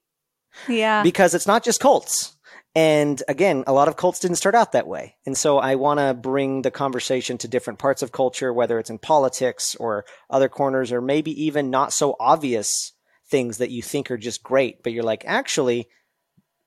[0.68, 1.02] yeah.
[1.02, 2.34] because it's not just cults.
[2.74, 5.16] And again, a lot of cults didn't start out that way.
[5.26, 8.88] And so I want to bring the conversation to different parts of culture, whether it's
[8.88, 12.92] in politics or other corners, or maybe even not so obvious
[13.32, 15.88] things that you think are just great, but you're like, actually,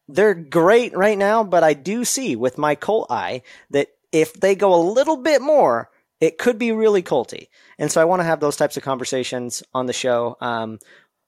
[0.10, 1.46] they're great right now.
[1.46, 5.42] But I do see with my cult eye that if they go a little bit
[5.42, 5.90] more,
[6.20, 7.48] it could be really culty.
[7.78, 10.36] And so I want to have those types of conversations on the show.
[10.42, 10.80] Um,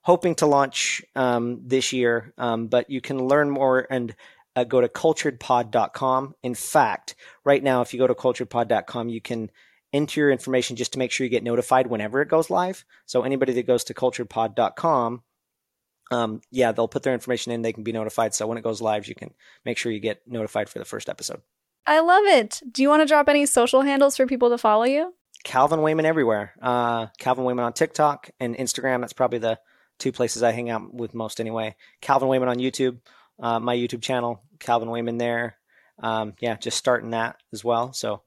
[0.02, 4.16] hoping to launch um, this year, um, but you can learn more and
[4.56, 6.34] uh, go to culturedpod.com.
[6.42, 9.52] In fact, right now, if you go to culturedpod.com, you can
[9.94, 12.86] enter your information just to make sure you get notified whenever it goes live.
[13.06, 15.24] So anybody that goes to culturedpod.com,
[16.12, 17.62] um, yeah, they'll put their information in.
[17.62, 18.34] They can be notified.
[18.34, 19.34] So when it goes live, you can
[19.66, 21.42] make sure you get notified for the first episode.
[21.86, 22.62] I love it.
[22.70, 25.14] Do you want to drop any social handles for people to follow you?
[25.44, 26.54] Calvin Wayman everywhere.
[26.62, 29.02] Uh, Calvin Wayman on TikTok and Instagram.
[29.02, 29.60] That's probably the
[29.98, 31.76] two places I hang out with most anyway.
[32.02, 33.00] Calvin Wayman on YouTube,
[33.40, 35.58] uh, my YouTube channel, Calvin Wayman there.
[36.00, 37.94] Um, yeah, just starting that as well.
[37.94, 38.22] So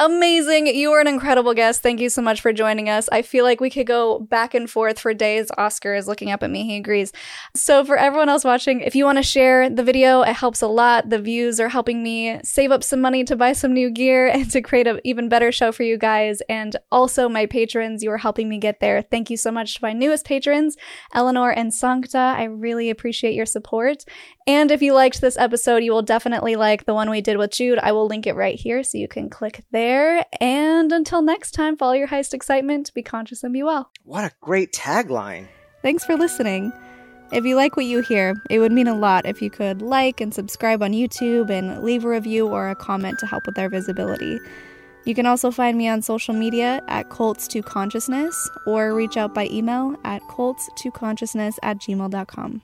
[0.00, 0.66] Amazing.
[0.66, 1.80] You are an incredible guest.
[1.80, 3.08] Thank you so much for joining us.
[3.12, 5.52] I feel like we could go back and forth for days.
[5.56, 6.64] Oscar is looking up at me.
[6.64, 7.12] He agrees.
[7.54, 10.66] So, for everyone else watching, if you want to share the video, it helps a
[10.66, 11.10] lot.
[11.10, 14.50] The views are helping me save up some money to buy some new gear and
[14.50, 16.40] to create an even better show for you guys.
[16.48, 19.00] And also, my patrons, you are helping me get there.
[19.00, 20.76] Thank you so much to my newest patrons,
[21.14, 22.34] Eleanor and Sancta.
[22.36, 24.04] I really appreciate your support.
[24.44, 27.52] And if you liked this episode, you will definitely like the one we did with
[27.52, 27.78] Jude.
[27.78, 29.83] I will link it right here so you can click there.
[30.40, 33.90] And until next time, follow your highest excitement, be conscious and be well.
[34.04, 35.48] what a great tagline.
[35.82, 36.72] Thanks for listening.
[37.32, 40.20] If you like what you hear, it would mean a lot if you could like
[40.20, 43.68] and subscribe on YouTube and leave a review or a comment to help with our
[43.68, 44.38] visibility.
[45.04, 48.34] You can also find me on social media at cults2consciousness
[48.66, 52.62] or reach out by email at cults2consciousness at gmail.com.